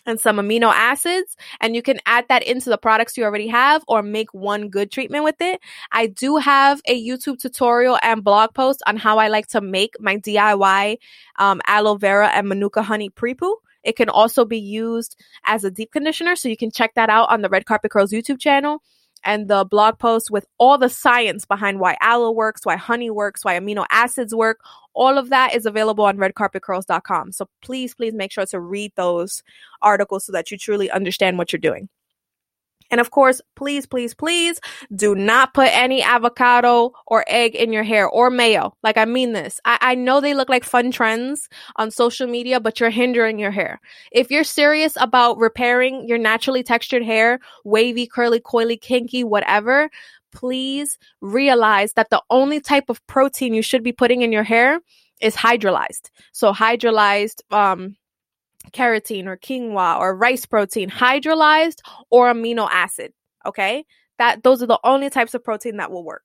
and 0.07 0.21
some 0.21 0.37
amino 0.37 0.73
acids 0.73 1.37
and 1.61 1.75
you 1.75 1.83
can 1.83 2.01
add 2.07 2.27
that 2.29 2.43
into 2.43 2.71
the 2.71 2.79
products 2.79 3.17
you 3.17 3.25
already 3.25 3.49
have 3.49 3.85
or 3.89 4.03
make 4.03 4.33
one 4.35 4.69
good 4.69 4.91
treatment 4.91 5.25
with 5.25 5.41
it. 5.41 5.61
I 5.91 6.07
do 6.07 6.37
have 6.37 6.81
a 6.87 7.01
YouTube 7.01 7.39
tutorial 7.39 7.99
and 8.03 8.25
blog 8.25 8.55
post 8.55 8.83
on 8.87 8.97
how 8.97 9.19
I 9.19 9.29
like 9.29 9.49
to 9.49 9.61
make 9.61 9.95
my 10.01 10.17
DIY 10.17 10.97
um, 11.39 11.61
aloe 11.67 11.97
vera 11.97 12.29
and 12.29 12.49
manuka 12.49 12.83
honey 12.83 13.11
pre-poo. 13.11 13.57
It 13.83 13.97
can 13.97 14.09
also 14.09 14.45
be 14.45 14.59
used 14.59 15.17
as 15.45 15.65
a 15.65 15.71
deep 15.71 15.91
conditioner, 15.93 16.37
so 16.37 16.49
you 16.49 16.57
can 16.57 16.71
check 16.71 16.95
that 16.95 17.11
out 17.11 17.31
on 17.31 17.43
the 17.43 17.49
Red 17.49 17.67
Carpet 17.67 17.91
Curls 17.91 18.13
YouTube 18.13 18.39
channel 18.39 18.81
and 19.25 19.49
the 19.49 19.65
blog 19.65 19.99
post 19.99 20.31
with 20.31 20.47
all 20.59 20.79
the 20.79 20.89
science 20.89 21.45
behind 21.45 21.81
why 21.81 21.97
aloe 22.01 22.31
works, 22.31 22.65
why 22.65 22.77
honey 22.77 23.11
works, 23.11 23.45
why 23.45 23.59
amino 23.59 23.87
acids 23.91 24.35
work. 24.35 24.61
All 24.95 25.19
of 25.19 25.31
that 25.31 25.55
is 25.55 25.67
available 25.67 26.05
on 26.05 26.19
redcarpetcurls.com. 26.19 27.33
So 27.33 27.49
please, 27.63 27.95
please 27.95 28.15
make 28.15 28.33
sure 28.33 28.47
to 28.47 28.61
read 28.61 28.93
those 28.97 29.43
articles 29.81 30.27
so 30.27 30.33
that 30.33 30.51
you 30.51 30.59
truly 30.59 30.91
understand 30.91 31.39
what 31.39 31.53
you're 31.53 31.61
doing. 31.61 31.89
And 32.93 33.01
of 33.01 33.11
course, 33.11 33.41
please, 33.57 33.87
please, 33.87 34.15
please 34.15 34.61
do 34.95 35.15
not 35.15 35.55
put 35.55 35.69
any 35.73 36.03
avocado 36.03 36.93
or 37.07 37.25
egg 37.27 37.55
in 37.55 37.73
your 37.73 37.83
hair 37.83 38.07
or 38.07 38.31
mayo. 38.31 38.77
Like, 38.83 38.99
I 38.99 39.07
mean 39.07 39.33
this. 39.33 39.59
I, 39.65 39.79
I 39.81 39.95
know 39.95 40.21
they 40.21 40.35
look 40.35 40.51
like 40.51 40.63
fun 40.63 40.91
trends 40.93 41.49
on 41.77 41.91
social 41.91 42.27
media, 42.27 42.61
but 42.61 42.79
you're 42.79 42.91
hindering 42.91 43.39
your 43.39 43.51
hair. 43.51 43.81
If 44.13 44.31
you're 44.31 44.45
serious 44.45 44.93
about 45.01 45.39
repairing 45.39 46.07
your 46.07 46.19
naturally 46.19 46.63
textured 46.63 47.03
hair, 47.03 47.41
wavy, 47.65 48.07
curly, 48.07 48.41
coily, 48.41 48.79
kinky, 48.79 49.25
whatever, 49.25 49.89
please 50.31 50.99
realize 51.23 51.95
that 51.95 52.11
the 52.11 52.23
only 52.29 52.61
type 52.61 52.91
of 52.91 53.05
protein 53.07 53.55
you 53.55 53.63
should 53.63 53.83
be 53.83 53.93
putting 53.93 54.21
in 54.21 54.33
your 54.33 54.43
hair 54.43 54.81
is 55.23 55.35
hydrolyzed. 55.35 56.11
So 56.33 56.53
hydrolyzed, 56.53 57.41
um, 57.53 57.97
keratin 58.73 59.27
or 59.27 59.37
quinoa 59.37 59.99
or 59.99 60.17
rice 60.17 60.47
protein, 60.47 60.91
hydrolyzed 60.91 61.81
or 62.11 62.33
amino 62.33 62.69
acid. 62.71 63.13
Okay. 63.45 63.85
That 64.19 64.43
those 64.43 64.63
are 64.63 64.67
the 64.67 64.81
only 64.85 65.11
types 65.11 65.35
of 65.35 65.43
protein 65.43 65.79
that 65.79 65.91
will 65.91 66.05
work. 66.05 66.23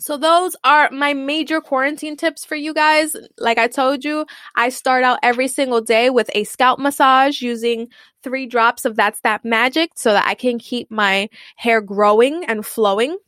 So 0.00 0.16
those 0.16 0.54
are 0.62 0.90
my 0.92 1.12
major 1.12 1.60
quarantine 1.60 2.16
tips 2.16 2.44
for 2.44 2.54
you 2.54 2.72
guys. 2.72 3.16
Like 3.36 3.58
I 3.58 3.66
told 3.66 4.04
you, 4.04 4.26
I 4.54 4.68
start 4.68 5.02
out 5.02 5.18
every 5.24 5.48
single 5.48 5.80
day 5.80 6.08
with 6.08 6.30
a 6.34 6.44
scalp 6.44 6.78
massage 6.78 7.42
using 7.42 7.88
three 8.22 8.46
drops 8.46 8.84
of 8.84 8.94
That's 8.94 9.20
That 9.22 9.44
Magic 9.44 9.90
so 9.96 10.12
that 10.12 10.26
I 10.26 10.34
can 10.34 10.60
keep 10.60 10.88
my 10.88 11.28
hair 11.56 11.80
growing 11.80 12.44
and 12.44 12.64
flowing 12.64 13.18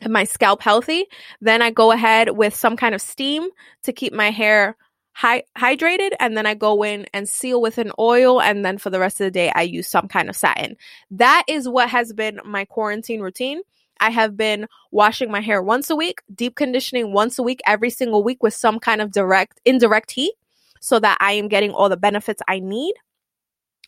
and 0.00 0.12
my 0.12 0.24
scalp 0.24 0.62
healthy. 0.62 1.06
Then 1.40 1.62
I 1.62 1.70
go 1.70 1.92
ahead 1.92 2.36
with 2.36 2.56
some 2.56 2.76
kind 2.76 2.94
of 2.94 3.00
steam 3.00 3.48
to 3.84 3.92
keep 3.92 4.12
my 4.12 4.30
hair 4.30 4.76
hy- 5.18 5.42
hydrated 5.56 6.12
and 6.20 6.36
then 6.36 6.46
I 6.46 6.54
go 6.54 6.84
in 6.84 7.06
and 7.12 7.28
seal 7.28 7.60
with 7.60 7.78
an 7.78 7.90
oil 7.98 8.40
and 8.40 8.64
then 8.64 8.78
for 8.78 8.88
the 8.88 9.00
rest 9.00 9.20
of 9.20 9.24
the 9.24 9.32
day 9.32 9.50
I 9.52 9.62
use 9.62 9.88
some 9.88 10.06
kind 10.06 10.28
of 10.28 10.36
satin. 10.36 10.76
That 11.10 11.42
is 11.48 11.68
what 11.68 11.90
has 11.90 12.12
been 12.12 12.40
my 12.44 12.64
quarantine 12.64 13.20
routine. 13.20 13.62
I 13.98 14.10
have 14.10 14.36
been 14.36 14.68
washing 14.92 15.28
my 15.28 15.40
hair 15.40 15.60
once 15.60 15.90
a 15.90 15.96
week, 15.96 16.20
deep 16.32 16.54
conditioning 16.54 17.12
once 17.12 17.36
a 17.36 17.42
week, 17.42 17.60
every 17.66 17.90
single 17.90 18.22
week 18.22 18.44
with 18.44 18.54
some 18.54 18.78
kind 18.78 19.00
of 19.00 19.10
direct, 19.10 19.60
indirect 19.64 20.12
heat 20.12 20.34
so 20.80 21.00
that 21.00 21.18
I 21.20 21.32
am 21.32 21.48
getting 21.48 21.72
all 21.72 21.88
the 21.88 21.96
benefits 21.96 22.40
I 22.46 22.60
need. 22.60 22.94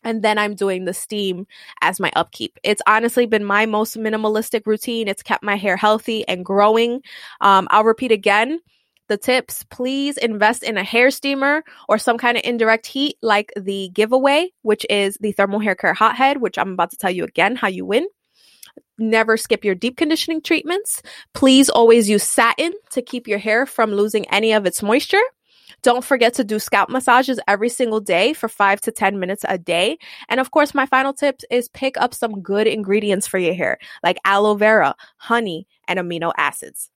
And 0.02 0.22
then 0.22 0.36
I'm 0.36 0.56
doing 0.56 0.84
the 0.84 0.94
steam 0.94 1.46
as 1.80 2.00
my 2.00 2.10
upkeep. 2.16 2.58
It's 2.64 2.82
honestly 2.88 3.26
been 3.26 3.44
my 3.44 3.66
most 3.66 3.96
minimalistic 3.96 4.66
routine. 4.66 5.06
It's 5.06 5.22
kept 5.22 5.44
my 5.44 5.54
hair 5.54 5.76
healthy 5.76 6.26
and 6.26 6.44
growing. 6.44 7.02
Um, 7.40 7.68
I'll 7.70 7.84
repeat 7.84 8.10
again 8.10 8.58
the 9.10 9.18
tips, 9.18 9.64
please 9.70 10.16
invest 10.16 10.62
in 10.62 10.78
a 10.78 10.84
hair 10.84 11.10
steamer 11.10 11.62
or 11.88 11.98
some 11.98 12.16
kind 12.16 12.38
of 12.38 12.44
indirect 12.44 12.86
heat 12.86 13.16
like 13.20 13.52
the 13.56 13.90
giveaway, 13.90 14.50
which 14.62 14.86
is 14.88 15.18
the 15.20 15.32
thermal 15.32 15.58
hair 15.58 15.74
care 15.74 15.92
Hot 15.92 16.16
Head, 16.16 16.40
which 16.40 16.56
I'm 16.56 16.72
about 16.72 16.92
to 16.92 16.96
tell 16.96 17.10
you 17.10 17.24
again 17.24 17.56
how 17.56 17.68
you 17.68 17.84
win. 17.84 18.06
Never 18.98 19.36
skip 19.36 19.64
your 19.64 19.74
deep 19.74 19.96
conditioning 19.96 20.40
treatments. 20.40 21.02
Please 21.34 21.68
always 21.68 22.08
use 22.08 22.22
satin 22.22 22.72
to 22.92 23.02
keep 23.02 23.26
your 23.26 23.38
hair 23.38 23.66
from 23.66 23.90
losing 23.90 24.28
any 24.28 24.52
of 24.52 24.64
its 24.64 24.82
moisture. 24.82 25.22
Don't 25.82 26.04
forget 26.04 26.34
to 26.34 26.44
do 26.44 26.58
scalp 26.58 26.88
massages 26.88 27.40
every 27.48 27.68
single 27.68 28.00
day 28.00 28.32
for 28.32 28.48
five 28.48 28.80
to 28.82 28.92
10 28.92 29.18
minutes 29.18 29.44
a 29.48 29.58
day. 29.58 29.98
And 30.28 30.38
of 30.38 30.50
course, 30.50 30.72
my 30.72 30.86
final 30.86 31.12
tip 31.12 31.40
is 31.50 31.68
pick 31.68 31.96
up 31.96 32.14
some 32.14 32.42
good 32.42 32.68
ingredients 32.68 33.26
for 33.26 33.38
your 33.38 33.54
hair, 33.54 33.78
like 34.04 34.18
aloe 34.24 34.54
vera, 34.54 34.94
honey, 35.16 35.66
and 35.88 35.98
amino 35.98 36.32
acids. 36.36 36.90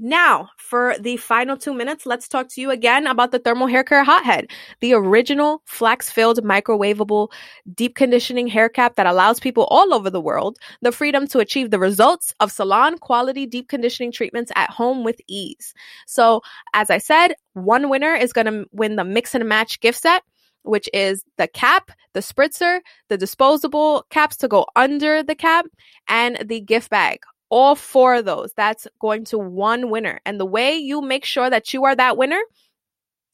Now, 0.00 0.50
for 0.58 0.94
the 1.00 1.16
final 1.16 1.56
two 1.56 1.74
minutes, 1.74 2.06
let's 2.06 2.28
talk 2.28 2.48
to 2.50 2.60
you 2.60 2.70
again 2.70 3.08
about 3.08 3.32
the 3.32 3.40
Thermal 3.40 3.66
Hair 3.66 3.82
Care 3.82 4.04
Hot 4.04 4.24
Head, 4.24 4.46
the 4.78 4.92
original 4.92 5.60
flax 5.64 6.08
filled 6.08 6.38
microwavable 6.44 7.32
deep 7.74 7.96
conditioning 7.96 8.46
hair 8.46 8.68
cap 8.68 8.94
that 8.94 9.06
allows 9.06 9.40
people 9.40 9.64
all 9.64 9.92
over 9.92 10.08
the 10.08 10.20
world 10.20 10.56
the 10.82 10.92
freedom 10.92 11.26
to 11.26 11.40
achieve 11.40 11.72
the 11.72 11.80
results 11.80 12.32
of 12.38 12.52
salon 12.52 12.96
quality 12.98 13.44
deep 13.44 13.68
conditioning 13.68 14.12
treatments 14.12 14.52
at 14.54 14.70
home 14.70 15.02
with 15.02 15.20
ease. 15.26 15.74
So, 16.06 16.42
as 16.74 16.90
I 16.90 16.98
said, 16.98 17.34
one 17.54 17.88
winner 17.88 18.14
is 18.14 18.32
going 18.32 18.46
to 18.46 18.66
win 18.70 18.94
the 18.94 19.04
mix 19.04 19.34
and 19.34 19.48
match 19.48 19.80
gift 19.80 20.00
set 20.00 20.22
which 20.62 20.88
is 20.92 21.24
the 21.38 21.48
cap, 21.48 21.90
the 22.12 22.20
spritzer, 22.20 22.80
the 23.08 23.16
disposable 23.16 24.04
caps 24.10 24.36
to 24.36 24.48
go 24.48 24.66
under 24.76 25.22
the 25.22 25.34
cap, 25.34 25.64
and 26.08 26.36
the 26.44 26.60
gift 26.60 26.90
bag 26.90 27.20
all 27.50 27.74
four 27.74 28.16
of 28.16 28.24
those. 28.24 28.52
That's 28.56 28.86
going 29.00 29.24
to 29.26 29.38
one 29.38 29.90
winner. 29.90 30.20
And 30.24 30.38
the 30.38 30.46
way 30.46 30.76
you 30.76 31.00
make 31.00 31.24
sure 31.24 31.48
that 31.48 31.72
you 31.72 31.84
are 31.84 31.94
that 31.94 32.16
winner 32.16 32.40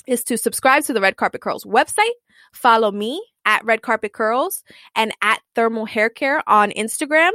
is 0.07 0.24
to 0.24 0.37
subscribe 0.37 0.85
to 0.85 0.92
the 0.92 1.00
Red 1.00 1.16
Carpet 1.16 1.40
Curls 1.40 1.64
website, 1.64 2.12
follow 2.53 2.90
me 2.90 3.22
at 3.44 3.64
Red 3.64 3.83
Carpet 3.83 4.12
Curls 4.12 4.62
and 4.94 5.12
at 5.22 5.40
Thermal 5.55 5.87
Hair 5.87 6.11
Care 6.11 6.43
on 6.49 6.70
Instagram, 6.70 7.30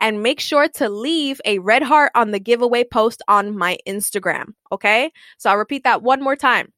and 0.00 0.22
make 0.22 0.40
sure 0.40 0.68
to 0.68 0.88
leave 0.88 1.40
a 1.44 1.58
red 1.58 1.82
heart 1.82 2.10
on 2.14 2.30
the 2.30 2.40
giveaway 2.40 2.84
post 2.84 3.22
on 3.28 3.56
my 3.56 3.76
Instagram. 3.86 4.54
Okay. 4.72 5.12
So 5.38 5.50
I'll 5.50 5.58
repeat 5.58 5.84
that 5.84 6.02
one 6.02 6.22
more 6.22 6.36
time. 6.36 6.72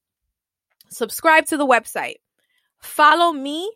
Subscribe 0.91 1.47
to 1.47 1.57
the 1.57 1.67
website, 1.67 2.17
follow 2.81 3.33
me 3.33 3.71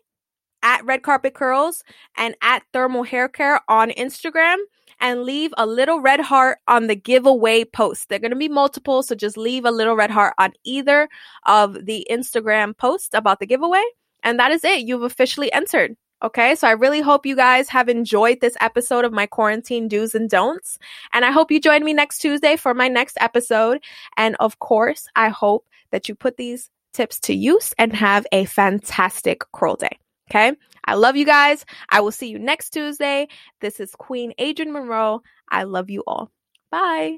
at 0.63 0.85
Red 0.85 1.03
Carpet 1.03 1.33
Curls 1.33 1.83
and 2.17 2.35
at 2.41 2.63
Thermal 2.73 3.03
Hair 3.03 3.29
Care 3.29 3.61
on 3.67 3.89
Instagram 3.91 4.57
and 4.99 5.23
leave 5.23 5.53
a 5.57 5.65
little 5.65 5.99
red 5.99 6.19
heart 6.19 6.59
on 6.67 6.87
the 6.87 6.95
giveaway 6.95 7.65
post. 7.65 8.07
They're 8.07 8.19
going 8.19 8.31
to 8.31 8.37
be 8.37 8.49
multiple, 8.49 9.03
so 9.03 9.15
just 9.15 9.35
leave 9.35 9.65
a 9.65 9.71
little 9.71 9.95
red 9.95 10.11
heart 10.11 10.35
on 10.37 10.53
either 10.63 11.09
of 11.45 11.85
the 11.85 12.07
Instagram 12.09 12.77
post 12.77 13.13
about 13.13 13.39
the 13.39 13.47
giveaway. 13.47 13.83
And 14.23 14.39
that 14.39 14.51
is 14.51 14.63
it. 14.63 14.81
You've 14.81 15.03
officially 15.03 15.51
entered. 15.51 15.95
Okay, 16.23 16.53
so 16.53 16.67
I 16.67 16.71
really 16.71 17.01
hope 17.01 17.25
you 17.25 17.35
guys 17.35 17.67
have 17.69 17.89
enjoyed 17.89 18.41
this 18.41 18.55
episode 18.61 19.05
of 19.05 19.11
my 19.11 19.25
quarantine 19.25 19.87
do's 19.87 20.13
and 20.13 20.29
don'ts. 20.29 20.77
And 21.13 21.25
I 21.25 21.31
hope 21.31 21.49
you 21.49 21.59
join 21.59 21.83
me 21.83 21.93
next 21.93 22.19
Tuesday 22.19 22.55
for 22.55 22.75
my 22.75 22.87
next 22.87 23.17
episode. 23.19 23.83
And 24.17 24.35
of 24.39 24.59
course, 24.59 25.07
I 25.15 25.29
hope 25.29 25.65
that 25.89 26.07
you 26.07 26.13
put 26.13 26.37
these 26.37 26.69
tips 26.93 27.19
to 27.21 27.33
use 27.33 27.73
and 27.79 27.91
have 27.93 28.27
a 28.31 28.45
fantastic 28.45 29.43
curl 29.51 29.75
day. 29.75 29.97
Okay. 30.31 30.53
I 30.85 30.95
love 30.95 31.17
you 31.17 31.25
guys. 31.25 31.65
I 31.89 31.99
will 31.99 32.11
see 32.11 32.27
you 32.29 32.39
next 32.39 32.69
Tuesday. 32.71 33.27
This 33.59 33.79
is 33.81 33.95
Queen 33.95 34.33
Adrian 34.37 34.71
Monroe. 34.71 35.21
I 35.49 35.63
love 35.63 35.89
you 35.89 36.03
all. 36.07 36.31
Bye. 36.71 37.17